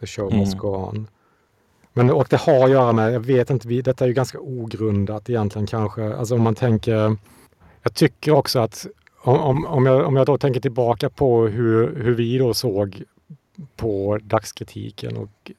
[0.00, 0.38] The show Mm.
[0.38, 1.06] must go on.
[1.92, 4.40] Men och det har att göra med, jag vet inte, vi, detta är ju ganska
[4.40, 6.14] ogrundat egentligen kanske.
[6.14, 7.16] Alltså om man tänker,
[7.82, 8.86] jag tycker också att
[9.22, 13.02] om, om, jag, om jag då tänker tillbaka på hur, hur vi då såg
[13.76, 15.52] på dagskritiken och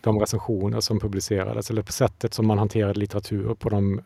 [0.00, 4.00] de recensioner som publicerades eller på sättet som man hanterade litteratur på de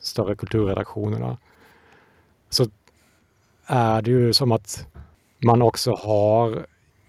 [0.00, 1.36] större kulturredaktionerna.
[2.50, 2.66] Så
[3.66, 4.86] är det ju som att
[5.38, 6.48] man också har,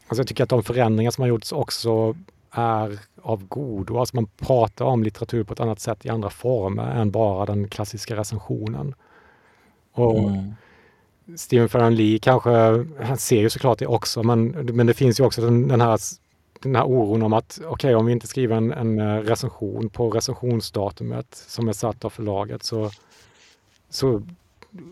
[0.08, 2.16] alltså jag tycker att de förändringar som har gjorts också
[2.58, 3.98] är av godo.
[3.98, 7.68] Alltså man pratar om litteratur på ett annat sätt i andra former än bara den
[7.68, 8.96] klassiska recensionen.
[9.94, 10.54] Och Mm.
[11.36, 12.50] Stephen Farron Lee kanske,
[13.02, 16.00] han ser ju såklart det också, men, men det finns ju också den, den, här,
[16.62, 20.10] den här oron om att okej, om vi inte skriver en, en eh, recension på
[20.10, 22.92] recensionsdatumet som är satt av förlaget så,
[23.90, 24.22] så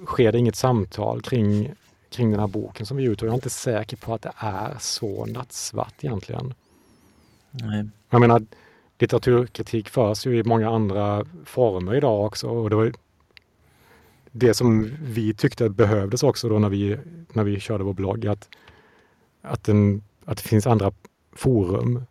[0.05, 1.71] sker det inget samtal kring,
[2.09, 3.25] kring den här boken som vi utger.
[3.25, 6.53] Jag är inte säker på att det är så nattsvart egentligen.
[7.63, 7.89] Nej.
[8.09, 8.41] Jag menar,
[8.99, 12.47] litteraturkritik förs ju i många andra former idag också.
[12.47, 12.91] Och det var
[14.31, 16.97] det som vi tyckte behövdes också då när vi,
[17.33, 18.27] när vi körde vår blogg.
[18.27, 18.49] Att,
[19.41, 20.91] att, den, att det finns andra
[21.31, 22.05] forum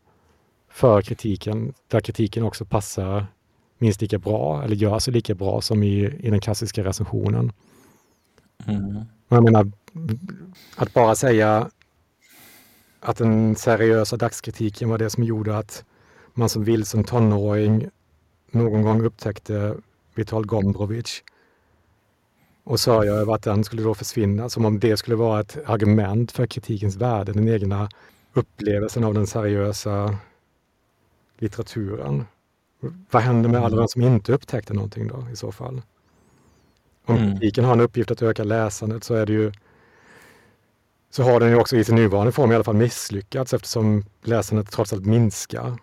[0.69, 3.27] för kritiken, där kritiken också passar
[3.79, 7.53] minst lika bra eller gör sig lika bra som i, i den klassiska recensionen.
[8.67, 9.05] Mm.
[9.29, 9.73] Jag menar,
[10.77, 11.71] att bara säga
[13.05, 15.85] att den seriösa dagskritiken var det som gjorde att
[16.35, 17.89] man som vilsen tonåring
[18.51, 19.77] någon gång upptäckte
[20.15, 21.23] Vital Gombrowicz
[22.65, 26.33] och sörja över att den skulle då försvinna, som om det skulle vara ett argument
[26.33, 27.89] för kritikens värde, den egna
[28.33, 30.19] upplevelsen av den seriösa
[31.39, 32.25] litteraturen.
[33.11, 35.83] Vad händer med alla de som inte upptäckte någonting då i så fall?
[37.07, 37.33] Om Mm.
[37.33, 39.53] kritiken har en uppgift att öka läsandet så är det ju
[41.15, 44.71] så har den ju också i sin nuvarande form i alla fall misslyckats eftersom läsandet
[44.71, 45.79] trots allt minskar.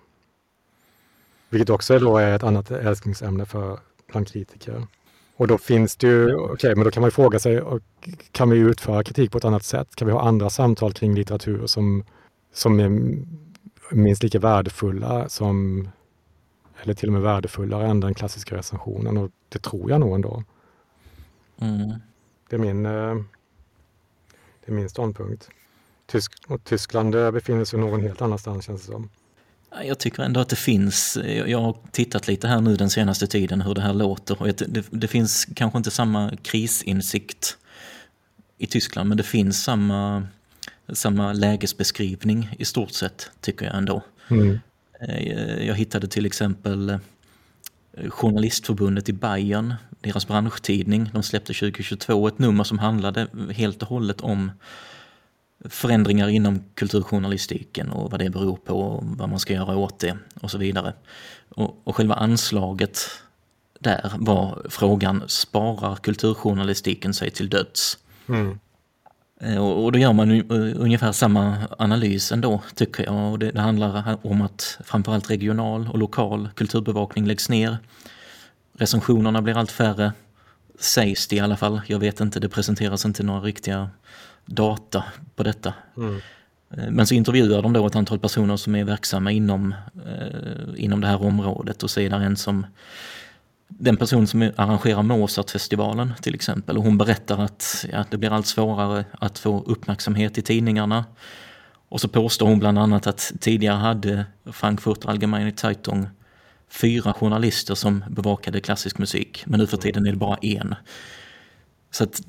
[1.49, 4.87] Vilket också då är ett annat älsklingsämne för bland kritiker.
[5.35, 7.61] Och då finns det ju, okej, men då kan man ju fråga sig,
[8.31, 9.95] kan vi utföra kritik på ett annat sätt?
[9.95, 12.03] Kan vi ha andra samtal kring litteratur som,
[12.53, 13.17] som är
[13.91, 15.87] minst lika värdefulla som,
[16.83, 19.17] eller till och med värdefullare än den klassiska recensionen?
[19.17, 20.43] Och det tror jag nog ändå.
[21.61, 21.93] Mm.
[22.49, 22.85] Det är min,
[24.71, 25.49] eh, är min ståndpunkt.
[26.05, 29.10] Tysk, och Tyskland eh, befinner sig någon helt annanstans känns det som.
[29.84, 33.62] Jag tycker ändå att det finns, jag har tittat lite här nu den senaste tiden
[33.62, 37.57] hur det här låter och det, det, finns kanske inte samma krisinsikt
[38.57, 40.27] i Tyskland men det finns samma,
[40.93, 44.01] samma lägesbeskrivning i stort sett tycker jag ändå.
[44.29, 44.60] Mm.
[44.99, 46.99] Eh, Jag hittade till exempel
[48.10, 54.21] Journalistförbundet i Bayern, deras branschtidning, de släppte 2022 ett nummer som handlade helt och hållet
[54.21, 54.51] om
[55.69, 60.17] förändringar inom kulturjournalistiken och vad det beror på och vad man ska göra åt det
[60.41, 60.93] och så vidare.
[61.49, 63.09] Och, och själva anslaget
[63.79, 67.97] där var frågan, sparar kulturjournalistiken sig till döds?
[68.29, 68.59] Mm.
[69.41, 73.31] Eh, och, och då gör man ungefär samma analys ändå, tycker jag.
[73.31, 77.77] Och det, det handlar om att framförallt regional och lokal kulturbevakning läggs ner.
[78.81, 80.13] Recensionerna blir allt färre,
[80.79, 81.81] sägs det i alla fall.
[81.87, 83.89] Jag vet inte, det presenteras inte några riktiga
[84.45, 85.03] data
[85.35, 85.73] på detta.
[85.97, 86.21] Mm.
[86.77, 91.01] Eh, men så intervjuar de då ett antal personer som är verksamma inom, eh, inom
[91.01, 92.65] det här området och så är det en som
[93.67, 98.47] den person som arrangerar Mozartfestivalen till exempel och hon berättar att ja, det blir allt
[98.47, 101.05] svårare att få uppmärksamhet i tidningarna.
[101.89, 106.07] Och så påstår hon bland annat att tidigare hade Frankfurt Allgemeine Zeitung
[106.71, 110.75] fyra journalister som bevakade klassisk musik, men nu för tiden är det bara en.
[111.91, 112.21] Så att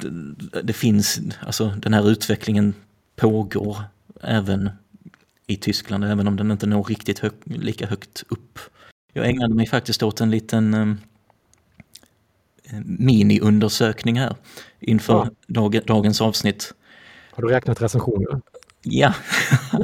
[0.63, 2.75] det finns, alltså den här utvecklingen
[3.17, 3.83] pågår
[4.21, 4.71] även
[5.47, 8.59] i Tyskland, även om den inte når riktigt hög, lika högt upp.
[9.13, 10.99] Jag ägnade mig faktiskt åt en liten um,
[12.85, 14.37] mini-undersökning här
[14.81, 15.31] inför ja.
[15.47, 16.75] dag, dagens avsnitt.
[17.31, 18.41] Har du räknat recensioner?
[18.83, 19.15] Ja,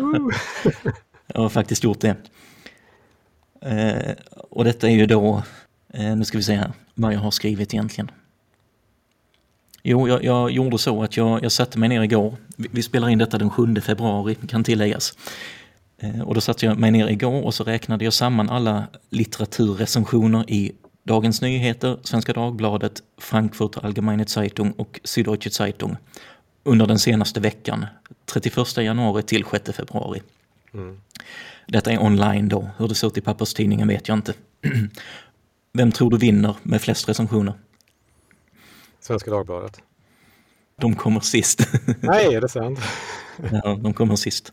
[1.26, 2.16] jag har faktiskt gjort det.
[3.60, 4.14] Eh,
[4.50, 5.42] och detta är ju då,
[5.94, 8.10] eh, nu ska vi se här, vad jag har skrivit egentligen.
[9.82, 12.36] Jo, jag, jag gjorde så att jag, jag satte mig ner igår.
[12.56, 15.16] Vi, vi spelar in detta den 7 februari, kan tilläggas.
[15.98, 20.50] Eh, och då satte jag mig ner igår och så räknade jag samman alla litteraturrecensioner
[20.50, 25.96] i Dagens Nyheter, Svenska Dagbladet, Frankfurter Allgemeine Zeitung och Süddeutsche Zeitung
[26.64, 27.86] under den senaste veckan,
[28.24, 30.22] 31 januari till 6 februari.
[30.74, 31.00] Mm.
[31.66, 34.34] Detta är online då, hur det ser ut i papperstidningen vet jag inte.
[35.72, 37.54] Vem tror du vinner med flest recensioner?
[39.00, 39.80] Svenska Dagbladet.
[40.80, 41.68] De kommer sist.
[42.00, 42.78] Nej, är det sant?
[43.52, 44.52] Ja, de kommer sist.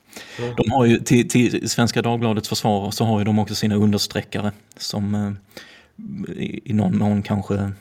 [0.58, 4.52] De har ju, till, till Svenska Dagbladets försvar så har ju de också sina understreckare
[4.78, 5.32] som eh,
[6.64, 7.72] i någon mån kanske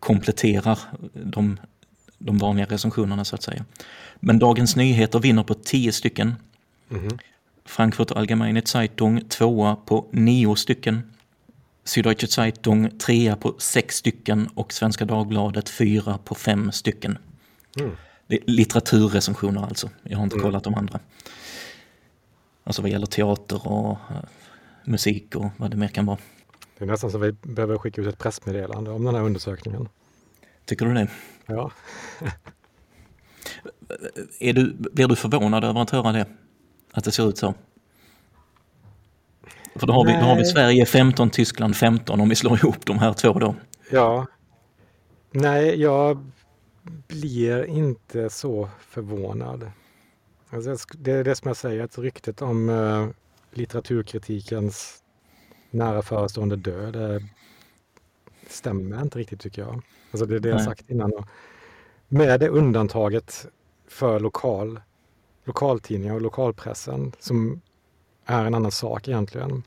[0.00, 0.78] kompletterar
[1.12, 1.60] de,
[2.18, 3.64] de vanliga recensionerna så att säga.
[4.20, 6.34] Men Dagens Nyheter vinner på tio stycken.
[6.90, 7.18] Mm.
[7.68, 11.02] Frankfurt Allgemeine Zeitung tvåa på nio stycken.
[11.84, 17.18] Süddeutsche Zeitung trea på sex stycken och Svenska Dagbladet fyra på fem stycken.
[17.80, 17.90] Mm.
[18.26, 19.90] Det är litteraturrecensioner alltså.
[20.02, 20.44] Jag har inte mm.
[20.44, 21.00] kollat de andra.
[22.64, 24.16] Alltså vad gäller teater och uh,
[24.84, 26.18] musik och vad det mer kan vara.
[26.78, 29.88] Det är nästan så vi behöver skicka ut ett pressmeddelande om den här undersökningen.
[30.64, 31.08] Tycker du det?
[31.46, 31.70] Ja.
[34.40, 36.26] är du, blir du förvånad över att höra det?
[36.98, 37.54] Att det ser ut så?
[39.76, 42.86] För då har, vi, då har vi Sverige 15, Tyskland 15 om vi slår ihop
[42.86, 43.54] de här två då.
[43.90, 44.26] Ja.
[45.30, 46.30] Nej, jag
[47.08, 49.70] blir inte så förvånad.
[50.50, 53.08] Alltså, det är det som jag säger, att ryktet om uh,
[53.52, 55.02] litteraturkritikens
[55.70, 57.22] nära förestående död det
[58.48, 59.82] stämmer inte riktigt tycker jag.
[60.10, 61.12] Alltså det är det jag sagt innan.
[62.08, 63.46] Med det undantaget
[63.88, 64.80] för lokal,
[65.48, 67.60] lokaltidningar och lokalpressen som
[68.24, 69.62] är en annan sak egentligen.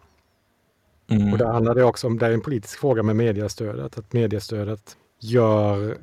[1.08, 1.32] Mm.
[1.32, 4.98] Och där handlar det också om, det är en politisk fråga med mediestödet, att mediestödet
[5.20, 5.98] gör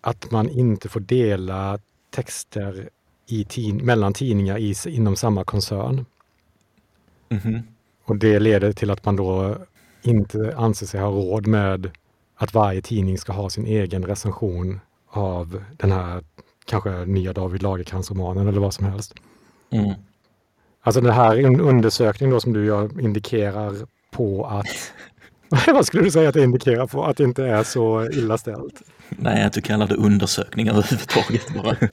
[0.00, 1.78] att man inte får dela
[2.10, 2.88] texter
[3.26, 6.06] i tid, mellan tidningar i, inom samma koncern.
[7.28, 7.62] Mm.
[8.04, 9.56] Och det leder till att man då
[10.02, 11.90] inte anser sig ha råd med
[12.36, 16.24] att varje tidning ska ha sin egen recension av den här
[16.66, 19.14] kanske nya David Lagercrantz-romanen eller vad som helst.
[19.70, 19.94] Mm.
[20.82, 23.74] Alltså den här undersökningen då som du gör indikerar
[24.10, 24.92] på att
[25.66, 27.04] vad skulle du säga att det indikerar på?
[27.04, 28.82] Att det inte är så illa ställt?
[29.08, 31.76] Nej, att du kallar det undersökningar överhuvudtaget bara.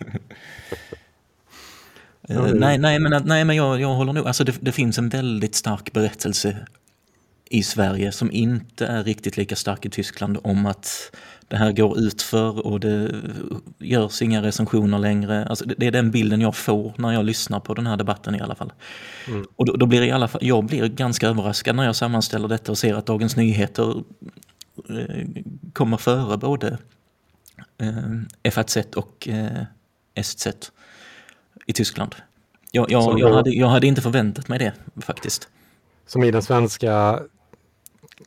[2.30, 5.10] Uh, nej, nej, men, nej, men jag, jag håller nog, alltså det, det, finns en
[5.10, 6.58] väldigt stark berättelse
[7.50, 11.16] i Sverige som inte är riktigt lika stark i Tyskland om att
[11.52, 13.22] det här går utför och det
[13.80, 15.46] görs inga recensioner längre.
[15.46, 18.42] Alltså det, är den bilden jag får när jag lyssnar på den här debatten i
[18.42, 18.74] alla fall.
[19.28, 19.46] Mm.
[19.56, 22.72] Och då, då, blir i alla fall, jag blir ganska överraskad när jag sammanställer detta
[22.72, 24.04] och ser att Dagens Nyheter
[24.90, 25.28] eh,
[25.74, 26.78] kommer före både
[27.78, 29.64] eh, FAZ och eh,
[30.24, 30.48] SZ
[31.66, 32.16] i Tyskland.
[32.72, 35.50] Jag, jag, jag, hade, jag hade inte förväntat mig det faktiskt.
[36.08, 37.20] Som i den svenska,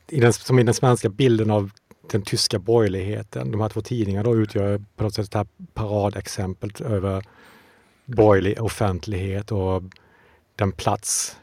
[0.09, 1.70] i den, som i den svenska bilden av
[2.11, 3.50] den tyska borgerligheten.
[3.50, 7.24] De här två tidningarna då utgör på något sätt det här paradexemplet över
[8.05, 9.82] borgerlig offentlighet och
[10.57, 11.36] den plats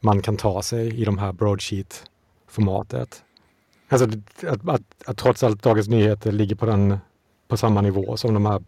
[0.00, 3.22] man kan ta sig i de här broadsheet-formatet.
[3.88, 6.98] Alltså att, att, att, trots allt Dagens Nyheter ligger på, den,
[7.48, 8.62] på samma nivå som de här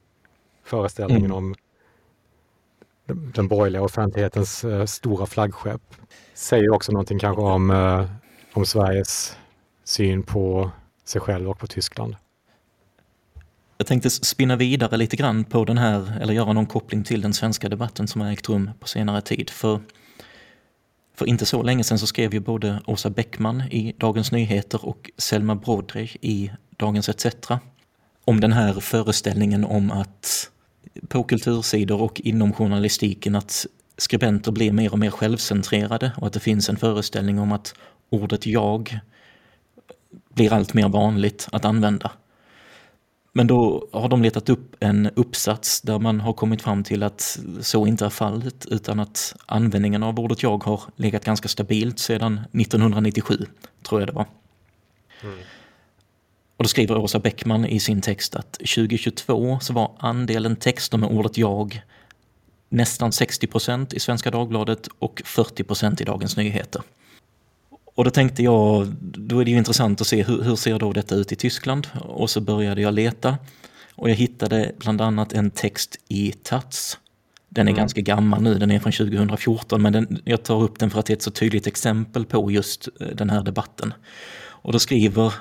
[0.64, 1.36] föreställningen mm.
[1.36, 1.54] om
[3.06, 5.82] den borgerliga offentlighetens uh, stora flaggskepp.
[6.34, 8.04] Säger också någonting kanske om, uh,
[8.52, 9.36] om Sveriges
[9.84, 10.70] syn på
[11.08, 12.16] sig själv och på Tyskland.
[13.76, 17.34] Jag tänkte spinna vidare lite grann på den här, eller göra någon koppling till den
[17.34, 19.50] svenska debatten som har ägt rum på senare tid.
[19.50, 19.80] För,
[21.14, 25.10] för inte så länge sedan så skrev ju både Åsa Bäckman i Dagens Nyheter och
[25.18, 27.26] Selma Brodrej i Dagens ETC
[28.24, 30.50] om den här föreställningen om att
[31.08, 36.40] på kultursidor och inom journalistiken att skribenter blir mer och mer självcentrerade och att det
[36.40, 37.74] finns en föreställning om att
[38.10, 39.00] ordet jag
[40.34, 42.10] blir allt mer vanligt att använda.
[43.32, 47.38] Men då har de letat upp en uppsats där man har kommit fram till att
[47.60, 52.40] så inte är fallet utan att användningen av ordet jag har legat ganska stabilt sedan
[52.52, 53.46] 1997,
[53.88, 54.26] tror jag det var.
[55.22, 55.38] Mm.
[56.56, 61.08] Och då skriver Åsa Bäckman i sin text att 2022 så var andelen texter med
[61.08, 61.82] ordet jag
[62.68, 66.82] nästan 60 procent i Svenska Dagbladet och 40 procent i Dagens Nyheter.
[67.98, 70.92] Och då tänkte jag, då är det ju intressant att se hur, hur ser då
[70.92, 71.88] detta ut i Tyskland?
[72.00, 73.38] Och så började jag leta
[73.94, 76.98] och jag hittade bland annat en text i Taz.
[77.48, 77.78] Den är mm.
[77.78, 81.06] ganska gammal nu, den är från 2014, men den, jag tar upp den för att
[81.06, 83.94] det är ett så tydligt exempel på just eh, den här debatten.
[84.40, 85.34] Och då skriver,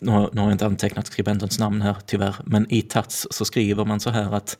[0.00, 3.44] nu har, nu har jag inte antecknat skribentens namn här tyvärr, men i Taz så
[3.44, 4.58] skriver man så här att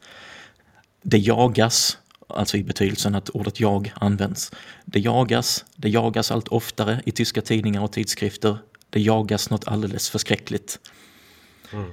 [1.03, 4.53] det jagas alltså i betydelsen att ordet jag används.
[4.85, 8.59] Det jagas, det jagas allt oftare i tyska tidningar och tidskrifter.
[8.91, 10.79] Det jagas något alldeles förskräckligt.
[11.73, 11.91] Mm.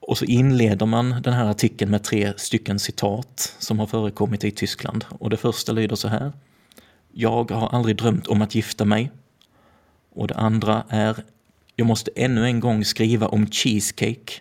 [0.00, 4.50] Och så inleder man den här artikeln med tre stycken citat som har förekommit i
[4.50, 5.04] Tyskland.
[5.08, 6.32] Och det första lyder så här.
[7.12, 9.10] Jag har aldrig drömt om att gifta mig.
[10.14, 11.24] Och det andra är
[11.76, 14.40] Jag måste ännu en gång skriva om cheesecake.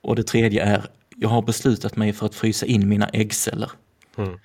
[0.00, 3.70] Och det tredje är Jag har beslutat mig för att frysa in mina äggceller.
[4.18, 4.38] Mm.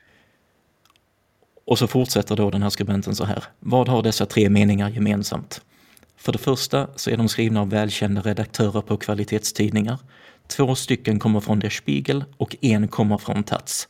[1.66, 3.44] Och så fortsätter då den här skribenten så här.
[3.60, 5.62] Vad har dessa tre meningar gemensamt?
[6.16, 10.00] För det första så är de skrivna av välkända redaktörer på kvalitetstidningar.
[10.48, 13.88] Två stycken kommer från Der Spiegel och en kommer från Taz.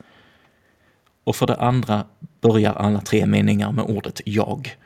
[1.23, 2.05] Och för det andra
[2.41, 4.77] börjar alla tre meningar med ordet jag.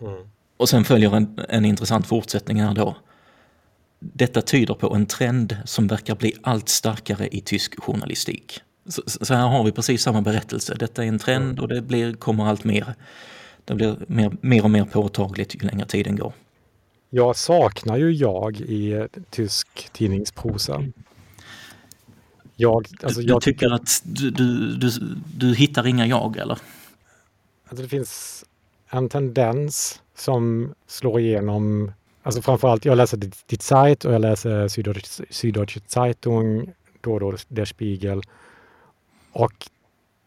[0.00, 0.28] Mm.
[0.56, 2.96] Och sen följer en, en intressant fortsättning här då.
[3.98, 8.60] Detta tyder på en trend som verkar bli allt starkare i tysk journalistik.
[8.90, 10.74] Så, så, här har vi precis samma berättelse.
[10.74, 12.94] Detta är en trend och det blir, kommer allt mer.
[13.64, 16.32] Det blir mer, mer och mer påtagligt ju längre tiden går.
[17.10, 20.84] Jag saknar ju jag i tysk tidningsprosa.
[22.56, 24.90] Jag, alltså du, jag tycker tycker att du, du, du,
[25.36, 26.58] du hittar inga jag eller?
[27.68, 28.44] Alltså det finns
[28.90, 34.68] en tendens som slår igenom, alltså framförallt jag läser Die Zeit och jag läser
[35.30, 38.22] Süddeutsche Zeitung, då och då Der Spiegel
[39.32, 39.70] och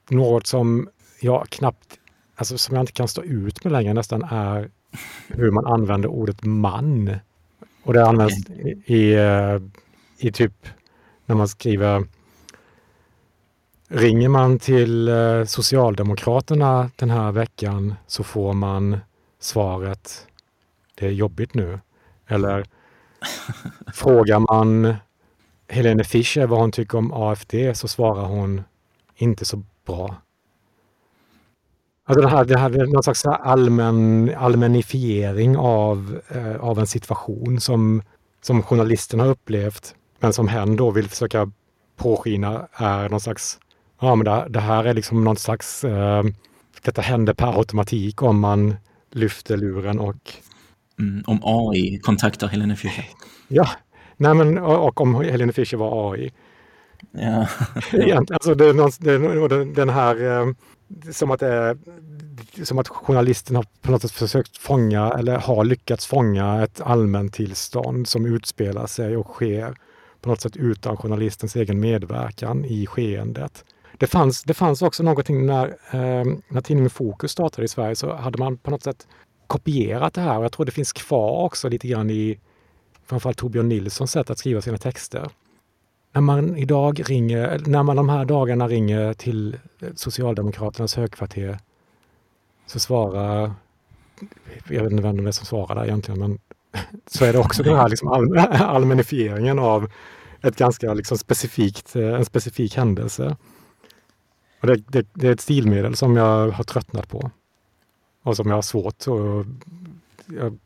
[0.09, 0.89] något som
[1.21, 1.99] jag knappt,
[2.35, 4.69] alltså som jag inte kan stå ut med längre nästan är
[5.27, 7.15] hur man använder ordet man.
[7.83, 9.61] Och det används i, i, eh,
[10.17, 10.67] i typ
[11.25, 12.07] när man skriver
[13.87, 18.97] Ringer man till eh, Socialdemokraterna den här veckan så får man
[19.39, 20.27] svaret
[20.95, 21.79] Det är jobbigt nu.
[22.27, 22.65] Eller
[23.93, 24.95] frågar man
[25.67, 28.63] Helene Fischer vad hon tycker om AFD så svarar hon
[29.23, 30.15] inte så bra.
[32.05, 37.59] Alltså det här, det här är någon slags allmän, allmänifiering av, eh, av en situation
[37.59, 38.01] som,
[38.41, 41.51] som journalisten har upplevt, men som hen då vill försöka
[41.95, 43.59] påskina är någon slags,
[44.01, 46.23] ja men det, det här är liksom någon slags, eh,
[46.81, 48.75] detta händer per automatik om man
[49.11, 50.33] lyfter luren och...
[50.99, 53.05] Mm, om AI kontaktar Helene Fischer.
[53.47, 53.69] Ja,
[54.17, 56.31] nej men och om Helene Fischer var AI.
[57.91, 58.23] Ja.
[58.31, 60.53] alltså det, det, den här, eh,
[61.11, 61.77] som att, det,
[62.63, 68.07] som att journalisten har på något sätt försökt fånga eller har lyckats fånga ett allmäntillstånd
[68.07, 69.75] som utspelar sig och sker
[70.21, 73.65] på något sätt utan journalistens egen medverkan i skeendet.
[73.97, 78.15] Det fanns, det fanns också någonting när, eh, när tidningen Fokus startade i Sverige så
[78.15, 79.07] hade man på något sätt
[79.47, 80.41] kopierat det här
[86.13, 89.57] när man idag ringer, när man de här dagarna ringer till
[89.95, 91.59] Socialdemokraternas högkvarter
[92.65, 93.53] så svarar,
[94.67, 96.39] jag vet inte vem det är som svarar där egentligen, men
[97.07, 99.91] så är det också den här liksom all, allmänifieringen av
[100.41, 103.37] ett ganska liksom specifikt, en specifik händelse.
[104.61, 107.31] Och det, det, det, är ett stilmedel som jag har tröttnat på.
[108.23, 109.07] Och som jag har svårt att...
[110.25, 110.57] Jag,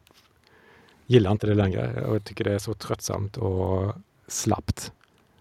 [1.05, 2.05] gillar inte det längre.
[2.05, 3.93] Och tycker det är så tröttsamt och
[4.27, 4.91] slappt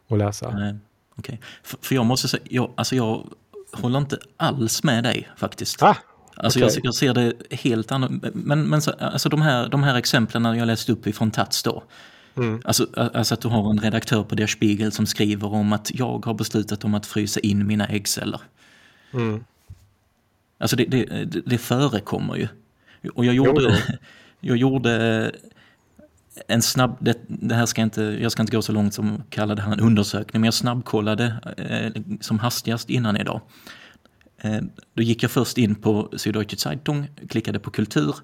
[0.09, 0.51] att läsa.
[0.51, 0.75] Nej,
[1.17, 1.39] okay.
[1.63, 3.27] för, för, jag måste säga, jag, alltså jag
[3.73, 5.83] håller inte alls med dig faktiskt.
[5.83, 5.97] Ah,
[6.39, 6.71] Alltså okay.
[6.75, 8.31] jag, jag, ser det helt annorlunda.
[8.35, 11.83] Men, men så, alltså de, här, de här exemplen jag läste upp ifrån Tats då.
[12.37, 12.63] Mm.
[12.65, 16.27] Alltså, alltså, att du har en redaktör på Der Spiegel som skriver om att jag
[16.27, 18.41] har beslutat om att frysa in mina äggceller.
[19.13, 19.45] Mm.
[20.59, 22.49] Alltså det, det, det, förekommer ju.
[23.15, 23.97] Och jag gjorde, jo, jo.
[24.41, 25.33] jag gjorde
[26.49, 29.31] en snabb, det, det, här ska inte, jag ska inte gå så långt som att
[29.31, 33.41] kalla det här en undersökning, men jag snabbkollade eh, som hastigast innan idag.
[34.39, 34.61] Eh,
[34.95, 38.15] då gick jag först in på Süddeutsche Zeitung, klickade på kultur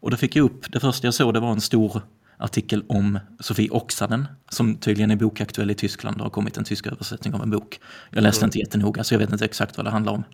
[0.00, 2.02] och då fick jag upp, det första jag såg det var en stor
[2.36, 6.16] artikel om Sofie Oksanen som tydligen är bokaktuell i Tyskland.
[6.16, 7.80] Det har kommit en tysk översättning av en bok.
[8.10, 8.48] Jag läste mm.
[8.48, 10.24] inte jättenoga så jag vet inte exakt vad det handlar om.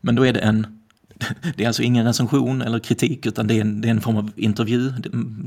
[0.00, 0.77] Men då är det en
[1.56, 4.16] det är alltså ingen recension eller kritik utan det är en, det är en form
[4.16, 4.90] av intervju.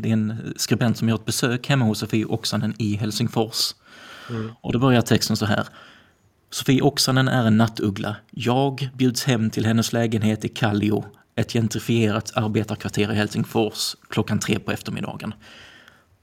[0.01, 3.75] Det är en skribent som gör ett besök hemma hos Sofie Oksanen i Helsingfors.
[4.29, 4.51] Mm.
[4.61, 5.67] Och då börjar texten så här.
[6.49, 8.15] Sofie Oksanen är en nattuggla.
[8.31, 11.05] Jag bjuds hem till hennes lägenhet i Kallio,
[11.35, 15.33] ett gentrifierat arbetarkvarter i Helsingfors, klockan tre på eftermiddagen.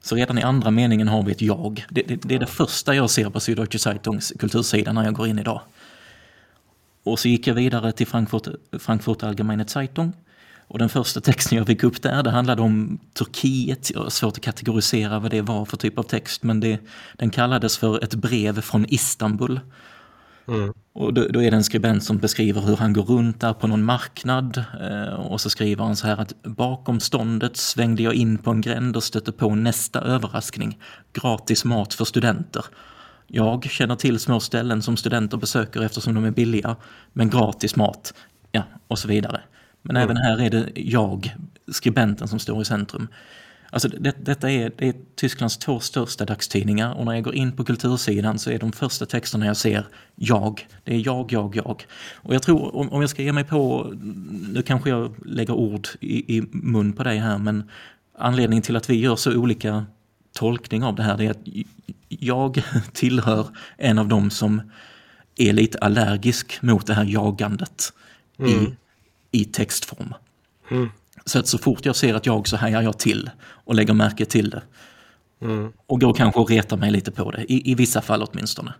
[0.02, 1.86] Så redan i andra meningen har vi ett jag.
[1.90, 5.26] Det, det, det är det första jag ser på Süddeutsche Zeitungs kultursida när jag går
[5.26, 5.60] in idag.
[7.02, 10.12] Och så gick jag vidare till Frankfurt, Frankfurt Allgemeine Zeitung.
[10.68, 13.90] Och den första texten jag fick upp där, det handlade om Turkiet.
[13.94, 16.78] Jag har svårt att kategorisera vad det var för typ av text, men det,
[17.16, 19.60] den kallades för ett brev från Istanbul.
[20.48, 20.72] Mm.
[20.92, 23.66] Och då, då, är det en skribent som beskriver hur han går runt där på
[23.66, 28.38] någon marknad eh, och så skriver han så här att bakom ståndet svängde jag in
[28.38, 30.78] på en gränd och stötte på nästa överraskning.
[31.12, 32.64] Gratis mat för studenter.
[33.30, 36.76] Jag känner till små ställen som studenter besöker eftersom de är billiga,
[37.12, 38.14] men gratis mat,
[38.52, 39.40] ja, och så vidare.
[39.82, 40.02] Men mm.
[40.02, 41.34] även här är det jag,
[41.72, 43.08] skribenten, som står i centrum.
[43.70, 47.52] Alltså det, detta är, det är Tysklands två största dagstidningar och när jag går in
[47.52, 50.66] på kultursidan så är de första texterna jag ser jag.
[50.84, 51.86] Det är jag, jag, jag.
[52.14, 53.92] Och jag tror, om, om jag ska ge mig på,
[54.52, 57.70] nu kanske jag lägger ord i, i mun på dig här, men
[58.18, 59.86] anledningen till att vi gör så olika
[60.38, 61.48] tolkning av det här är att
[62.08, 62.62] jag
[62.92, 64.72] tillhör en av dem som
[65.36, 67.92] är lite allergisk mot det här jagandet
[68.38, 68.50] mm.
[68.50, 68.76] i,
[69.30, 70.14] i textform.
[70.70, 70.88] Mm.
[71.24, 74.24] Så att så fort jag ser att jag så hajar jag till och lägger märke
[74.24, 74.62] till det.
[75.40, 75.72] Mm.
[75.86, 78.74] Och går kanske och retar mig lite på det, i, i vissa fall åtminstone.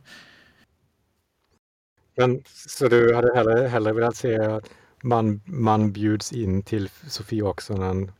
[2.16, 4.64] Men så du hade hellre, hellre velat se att
[5.02, 8.12] man, man bjuds in till Sofie Oksanen?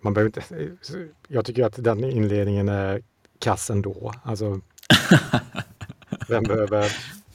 [0.00, 0.70] Man behöver inte,
[1.28, 3.02] jag tycker att den inledningen är
[3.38, 4.12] kass ändå.
[4.22, 4.60] Alltså,
[6.28, 6.92] vem behöver,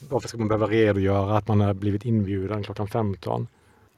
[0.09, 3.47] varför ska man behöva redogöra att man har blivit inbjuden klockan 15?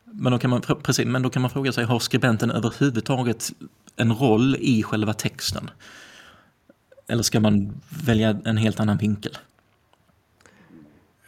[0.04, 3.52] Men då, kan man, precis, men då kan man fråga sig, har skribenten överhuvudtaget
[3.96, 5.70] en roll i själva texten?
[7.08, 9.38] Eller ska man välja en helt annan vinkel?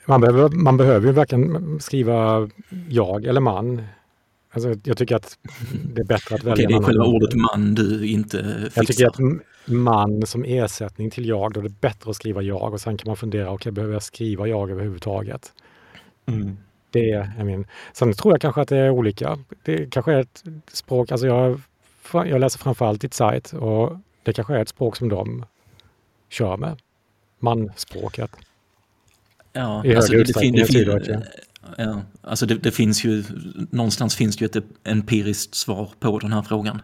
[0.05, 2.49] Man behöver, man behöver ju verkligen skriva
[2.89, 3.83] jag eller man.
[4.58, 5.38] Alltså, jag tycker att
[5.93, 8.72] det är bättre att välja Okej, det är själva ordet man du inte fixar.
[8.76, 9.20] Jag tycker att
[9.66, 13.10] man som ersättning till jag, då är det bättre att skriva jag och sen kan
[13.10, 15.53] man fundera, okej, okay, behöver jag skriva jag överhuvudtaget?
[16.26, 16.58] Mm.
[16.91, 17.68] Det är min.
[17.93, 19.39] Sen tror jag kanske att det är olika.
[19.64, 21.62] Det kanske är ett språk, alltså jag,
[22.14, 25.45] jag läser framförallt i sajt och det kanske är ett språk som de
[26.30, 26.78] kör med.
[27.39, 28.32] Manspråket.
[29.53, 31.24] Ja, I alltså det, det, fin, det, fin,
[31.78, 33.24] ja, alltså det, det, finns ju,
[33.70, 36.82] någonstans finns det ju ett empiriskt svar på den här frågan.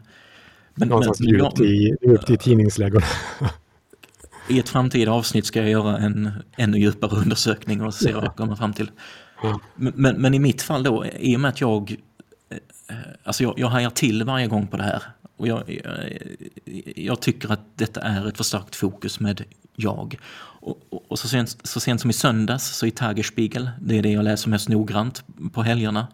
[0.76, 3.06] Men, någonstans men, djupt, i, djupt i tidningslägorna.
[4.50, 8.36] I ett framtida avsnitt ska jag göra en ännu djupare undersökning och se vad jag
[8.36, 8.92] kommer fram till.
[9.76, 11.96] Men, men, men, i mitt fall då, i och med att jag,
[12.90, 15.04] eh, alltså jag, jag hajar till varje gång på det här.
[15.38, 16.18] Och jag, jag,
[16.96, 19.44] jag tycker att detta är ett för starkt fokus med
[19.76, 20.18] jag.
[20.64, 24.02] Och, och, och så, sent, så sent som i söndags så i Tagesspiegel, det är
[24.02, 26.08] det jag läser mest noggrant på helgerna,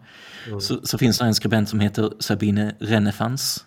[0.46, 0.60] mm.
[0.60, 3.64] så, så, finns det en skribent som heter Sabine Renefans.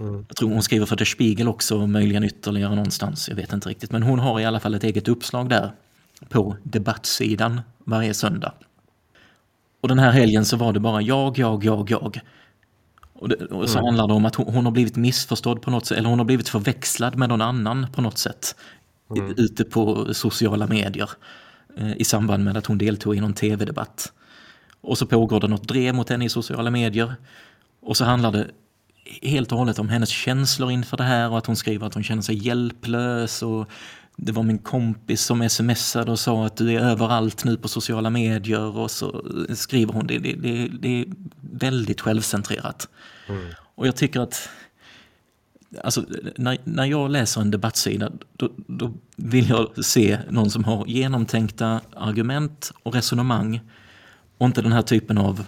[0.00, 0.24] Mm.
[0.28, 3.92] Jag tror hon skriver för Der Spiegel också, möjligen ytterligare någonstans, jag vet inte riktigt.
[3.92, 5.72] Men hon har i alla fall ett eget uppslag där
[6.28, 8.52] på debattsidan varje söndag.
[9.80, 12.20] Och den här helgen så var det bara jag, jag, jag, jag.
[13.12, 13.84] Och, det, och så mm.
[13.84, 16.26] handlar det om att hon, hon, har blivit missförstådd på något sätt, eller hon har
[16.26, 18.56] blivit förväxlad med någon annan på något sätt.
[19.16, 19.34] Mm.
[19.36, 21.10] Ute på sociala medier.
[21.76, 24.12] Eh, I samband med att hon deltog i någon tv-debatt.
[24.80, 27.14] Och så pågår det något drev mot henne i sociala medier.
[27.82, 28.46] Och så handlar det
[29.22, 32.02] helt och hållet om hennes känslor inför det här och att hon skriver att hon
[32.02, 33.70] känner sig hjälplös och
[34.16, 38.10] det var min kompis som smsade och sa att du är överallt nu på sociala
[38.10, 40.18] medier och så skriver hon det.
[40.18, 41.06] Det, det, det är
[41.40, 42.88] väldigt självcentrerat.
[43.28, 43.46] Mm.
[43.74, 44.48] Och jag tycker att
[45.84, 46.04] alltså,
[46.36, 51.80] när, när jag läser en debattsida då, då vill jag se någon som har genomtänkta
[51.96, 53.60] argument och resonemang
[54.38, 55.46] och inte den här typen av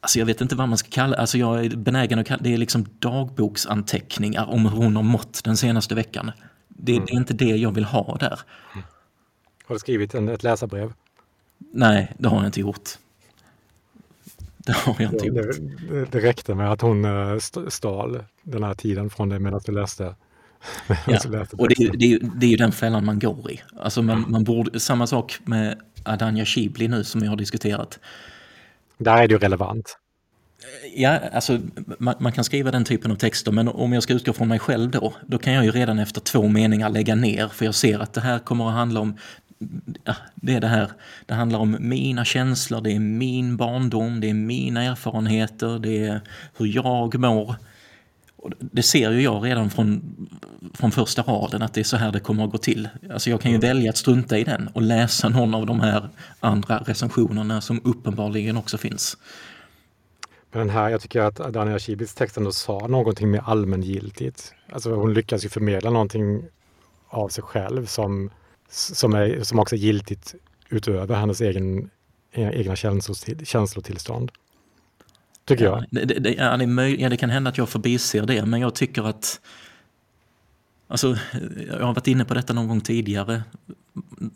[0.00, 2.54] Alltså jag vet inte vad man ska kalla alltså jag är benägen att kalla det
[2.54, 6.30] är liksom dagboksanteckningar om hur hon har mått den senaste veckan.
[6.68, 7.04] Det, mm.
[7.06, 8.40] det är inte det jag vill ha där.
[9.66, 10.92] Har du skrivit en, ett läsarbrev?
[11.72, 12.88] Nej, det har jag inte gjort.
[14.68, 15.36] Det har jag inte gjort.
[15.90, 17.38] Det, det räckte med att hon eh,
[17.68, 20.14] stal den här tiden från dig medan du läste.
[21.06, 23.60] Ja, och det, det, det är ju den fällan man går i.
[23.80, 27.98] Alltså man, man borde, samma sak med Adanja Shibli nu som vi har diskuterat.
[28.98, 29.98] Där är det ju relevant.
[30.94, 31.60] Ja, alltså
[31.98, 34.58] man, man, kan skriva den typen av texter, men om jag ska utgå från mig
[34.58, 37.98] själv då, då kan jag ju redan efter två meningar lägga ner, för jag ser
[37.98, 39.16] att det här kommer att handla om
[40.04, 40.90] ja, det är det här,
[41.26, 46.20] det handlar om mina känslor, det är min barndom, det är mina erfarenheter, det är
[46.56, 47.54] hur jag mår.
[48.36, 50.16] Och det ser ju jag redan från,
[50.74, 52.88] från första raden att det är så här det kommer att gå till.
[53.10, 53.68] Alltså jag kan ju mm.
[53.68, 56.08] välja att strunta i den och läsa någon av de här
[56.40, 59.16] andra recensionerna som uppenbarligen också finns.
[60.52, 64.54] Men den här, jag tycker att Daniela Kibits text ändå sa någonting mer allmängiltigt.
[64.72, 66.44] Alltså hon lyckas ju förmedla någonting
[67.08, 68.30] av sig själv som,
[68.70, 70.34] som, är, som också är giltigt
[70.68, 71.90] utöver hennes egen,
[72.32, 72.76] egna
[73.44, 74.32] känslotillstånd.
[75.44, 75.84] Tycker jag.
[75.90, 78.60] Ja, det, det, ja, det, möj- ja, det kan hända att jag förbiser det, men
[78.60, 79.40] jag tycker att
[80.90, 81.16] Alltså,
[81.68, 83.42] jag har varit inne på detta någon gång tidigare.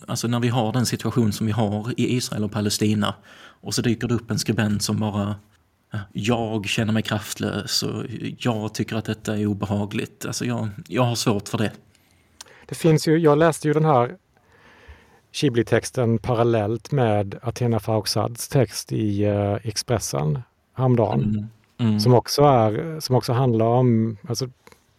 [0.07, 3.83] Alltså när vi har den situation som vi har i Israel och Palestina och så
[3.83, 5.37] dyker det upp en skribent som bara
[6.13, 8.05] jag känner mig kraftlös och
[8.39, 10.27] jag tycker att detta är obehagligt.
[10.27, 11.73] Alltså jag, jag har svårt för det.
[12.67, 14.17] Det finns ju, jag läste ju den här
[15.33, 20.43] Shibli-texten parallellt med Athena Farrokhzads text i uh, Expressen
[20.75, 21.23] häromdagen.
[21.23, 21.47] Mm.
[21.79, 22.01] Mm.
[22.01, 24.49] Som, också är, som också handlar om, alltså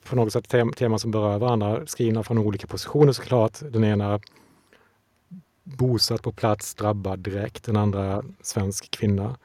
[0.10, 3.60] på något sätt tem teman som berör varandra, skrivna från olika positioner såklart.
[3.60, 4.20] Den ena
[5.64, 7.64] bosatt på plats, drabbad direkt.
[7.64, 9.36] Den andra svensk kvinna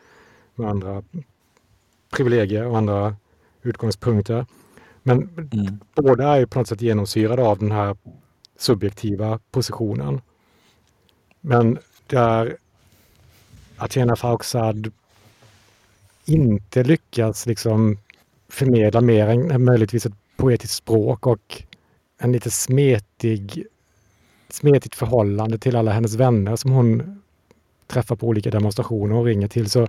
[0.55, 1.03] med andra
[2.11, 3.17] privilegier och andra
[3.63, 4.47] utgångspunkter.
[5.03, 5.79] Men mm.
[5.95, 7.97] båda är på något sätt genomsyrade av den här
[8.59, 10.21] subjektiva positionen.
[11.49, 12.57] Men där
[13.77, 14.93] Athena Farrokhzad
[16.25, 17.99] inte lyckas liksom
[18.49, 21.63] förmedla mer än möjligtvis ett poetiskt språk och
[22.19, 23.67] en lite smetig,
[24.49, 27.23] smetigt förhållande till alla hennes vänner som hon
[27.87, 29.89] träffar på olika demonstrationer och ringer till så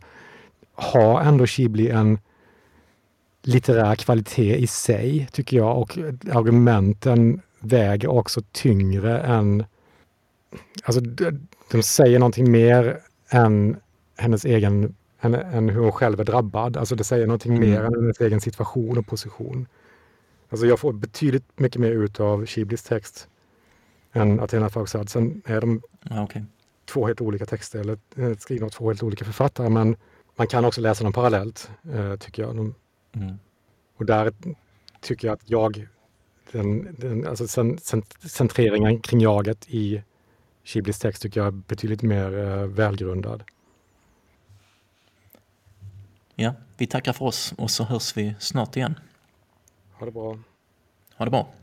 [0.74, 2.20] har ändå Shibli en
[3.44, 5.78] litterär kvalitet i sig, tycker jag.
[5.78, 5.98] Och
[6.32, 9.66] argumenten väger också tyngre än...
[10.84, 11.02] Alltså,
[11.72, 13.00] de säger någonting mer
[13.30, 13.78] än
[14.18, 16.78] hennes egen än, än hur hon själv är drabbad.
[16.78, 17.70] Alltså det säger någonting mm.
[17.70, 19.68] mer än hennes egen situation och position.
[20.50, 23.28] Alltså jag får betydligt mycket mer ut av Shiblis text
[24.14, 25.10] än Athena Farrokhzad.
[25.10, 25.82] Sen är de
[26.24, 26.42] okay.
[26.86, 29.96] två helt olika texter, eller eh, skrivna av två helt olika författare, men
[30.36, 32.56] man kan också läsa dem parallellt, eh, tycker jag.
[32.56, 32.76] De,
[33.16, 33.36] mm.
[33.98, 34.34] Och där
[35.02, 35.88] tycker jag att jag,
[36.52, 37.48] den, den, alltså
[38.24, 40.04] centreringen kring jaget i
[40.70, 43.44] Shiblis text tycker jag är betydligt mer eh, välgrundad.
[46.36, 49.00] Ja, vi tackar för oss och så hörs vi snart igen.
[49.94, 50.40] Ha det bra.
[51.16, 51.54] Ha det bra.